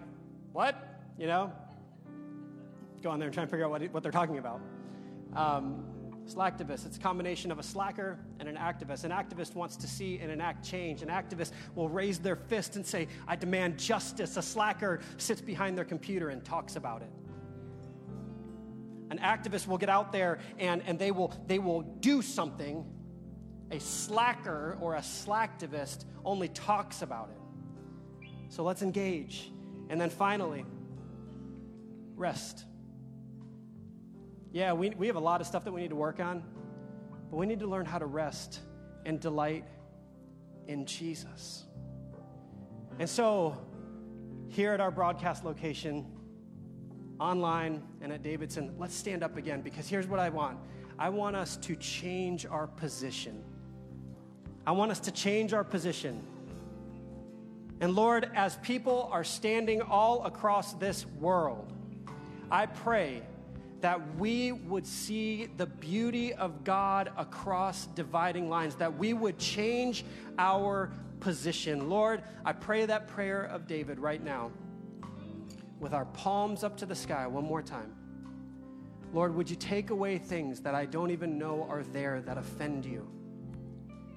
what? 0.51 1.01
You 1.17 1.27
know? 1.27 1.51
Go 3.01 3.09
on 3.09 3.19
there 3.19 3.27
and 3.27 3.33
try 3.33 3.43
and 3.43 3.49
figure 3.49 3.65
out 3.65 3.71
what, 3.71 3.81
what 3.93 4.03
they're 4.03 4.11
talking 4.11 4.37
about. 4.37 4.61
Um, 5.35 5.83
Slacktivist, 6.27 6.85
it's 6.85 6.97
a 6.97 6.99
combination 7.01 7.51
of 7.51 7.59
a 7.59 7.63
slacker 7.63 8.17
and 8.39 8.47
an 8.47 8.55
activist. 8.55 9.03
An 9.03 9.11
activist 9.11 9.55
wants 9.55 9.75
to 9.75 9.87
see 9.87 10.19
and 10.19 10.31
enact 10.31 10.65
change. 10.65 11.01
An 11.01 11.09
activist 11.09 11.51
will 11.75 11.89
raise 11.89 12.17
their 12.17 12.37
fist 12.37 12.77
and 12.77 12.85
say, 12.85 13.07
I 13.27 13.35
demand 13.35 13.77
justice. 13.77 14.37
A 14.37 14.41
slacker 14.41 15.01
sits 15.17 15.41
behind 15.41 15.77
their 15.77 15.85
computer 15.85 16.29
and 16.29 16.43
talks 16.43 16.77
about 16.77 17.01
it. 17.01 17.11
An 19.09 19.19
activist 19.19 19.67
will 19.67 19.77
get 19.77 19.89
out 19.89 20.11
there 20.11 20.39
and, 20.57 20.81
and 20.87 20.97
they, 20.97 21.11
will, 21.11 21.33
they 21.45 21.59
will 21.59 21.81
do 21.81 22.21
something. 22.21 22.85
A 23.71 23.79
slacker 23.79 24.77
or 24.79 24.95
a 24.95 25.01
slacktivist 25.01 26.05
only 26.23 26.47
talks 26.47 27.01
about 27.01 27.29
it. 27.31 28.29
So 28.47 28.63
let's 28.63 28.81
engage. 28.81 29.51
And 29.89 29.99
then 29.99 30.09
finally, 30.09 30.65
rest. 32.15 32.65
Yeah, 34.53 34.73
we, 34.73 34.91
we 34.91 35.07
have 35.07 35.15
a 35.15 35.19
lot 35.19 35.41
of 35.41 35.47
stuff 35.47 35.63
that 35.63 35.71
we 35.71 35.81
need 35.81 35.89
to 35.89 35.95
work 35.95 36.19
on, 36.19 36.43
but 37.31 37.37
we 37.37 37.47
need 37.47 37.59
to 37.61 37.67
learn 37.67 37.87
how 37.87 37.97
to 37.97 38.05
rest 38.05 38.59
and 39.03 39.19
delight 39.19 39.65
in 40.67 40.85
Jesus. 40.85 41.63
And 42.99 43.09
so, 43.09 43.57
here 44.49 44.71
at 44.71 44.79
our 44.79 44.91
broadcast 44.91 45.43
location, 45.43 46.05
online 47.19 47.81
and 47.99 48.13
at 48.13 48.21
Davidson, 48.21 48.75
let's 48.77 48.93
stand 48.93 49.23
up 49.23 49.37
again 49.37 49.61
because 49.61 49.87
here's 49.87 50.05
what 50.05 50.19
I 50.19 50.29
want 50.29 50.59
I 50.99 51.09
want 51.09 51.35
us 51.35 51.57
to 51.57 51.75
change 51.75 52.45
our 52.45 52.67
position. 52.67 53.43
I 54.67 54.71
want 54.73 54.91
us 54.91 54.99
to 55.01 55.11
change 55.11 55.51
our 55.51 55.63
position. 55.63 56.21
And 57.81 57.95
Lord, 57.95 58.29
as 58.35 58.57
people 58.57 59.09
are 59.11 59.23
standing 59.23 59.81
all 59.81 60.23
across 60.25 60.73
this 60.73 61.07
world, 61.07 61.73
I 62.51 62.67
pray 62.67 63.23
that 63.83 64.15
we 64.15 64.53
would 64.53 64.87
see 64.87 65.49
the 65.57 65.65
beauty 65.65 66.33
of 66.33 66.63
God 66.63 67.11
across 67.17 67.85
dividing 67.87 68.47
lines, 68.47 68.75
that 68.75 68.97
we 68.97 69.13
would 69.13 69.37
change 69.37 70.05
our 70.37 70.89
position. 71.19 71.89
Lord, 71.89 72.23
I 72.45 72.53
pray 72.53 72.85
that 72.85 73.09
prayer 73.09 73.43
of 73.43 73.67
David 73.67 73.99
right 73.99 74.23
now 74.23 74.51
with 75.81 75.93
our 75.93 76.05
palms 76.05 76.63
up 76.63 76.77
to 76.77 76.85
the 76.85 76.95
sky 76.95 77.27
one 77.27 77.43
more 77.43 77.61
time. 77.61 77.93
Lord, 79.11 79.35
would 79.35 79.49
you 79.49 79.57
take 79.57 79.89
away 79.89 80.17
things 80.17 80.61
that 80.61 80.73
I 80.73 80.85
don't 80.85 81.11
even 81.11 81.37
know 81.37 81.67
are 81.69 81.83
there 81.83 82.21
that 82.21 82.37
offend 82.37 82.85
you? 82.85 83.05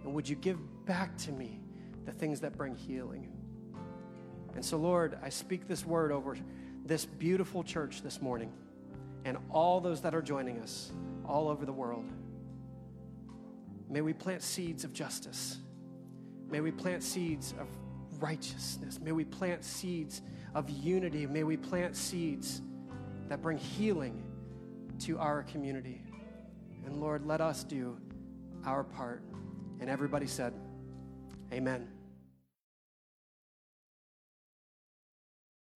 And 0.04 0.14
would 0.14 0.28
you 0.28 0.36
give 0.36 0.60
back 0.86 1.18
to 1.18 1.32
me 1.32 1.58
the 2.04 2.12
things 2.12 2.38
that 2.42 2.56
bring 2.56 2.76
healing? 2.76 3.32
And 4.54 4.64
so, 4.64 4.76
Lord, 4.76 5.18
I 5.24 5.28
speak 5.28 5.66
this 5.66 5.84
word 5.84 6.12
over 6.12 6.38
this 6.84 7.04
beautiful 7.04 7.64
church 7.64 8.02
this 8.02 8.22
morning 8.22 8.52
and 9.26 9.36
all 9.50 9.80
those 9.80 10.00
that 10.02 10.14
are 10.14 10.22
joining 10.22 10.60
us 10.60 10.92
all 11.26 11.48
over 11.48 11.66
the 11.66 11.72
world. 11.72 12.04
May 13.90 14.00
we 14.00 14.12
plant 14.12 14.40
seeds 14.40 14.84
of 14.84 14.92
justice. 14.92 15.58
May 16.48 16.60
we 16.60 16.70
plant 16.70 17.02
seeds 17.02 17.52
of 17.58 17.66
righteousness. 18.22 19.00
May 19.00 19.10
we 19.10 19.24
plant 19.24 19.64
seeds 19.64 20.22
of 20.54 20.70
unity. 20.70 21.26
May 21.26 21.42
we 21.42 21.56
plant 21.56 21.96
seeds 21.96 22.62
that 23.28 23.42
bring 23.42 23.58
healing 23.58 24.22
to 25.00 25.18
our 25.18 25.42
community. 25.42 26.00
And 26.84 27.00
Lord, 27.00 27.26
let 27.26 27.40
us 27.40 27.64
do 27.64 27.98
our 28.64 28.84
part. 28.84 29.24
And 29.80 29.90
everybody 29.90 30.28
said, 30.28 30.54
Amen. 31.52 31.88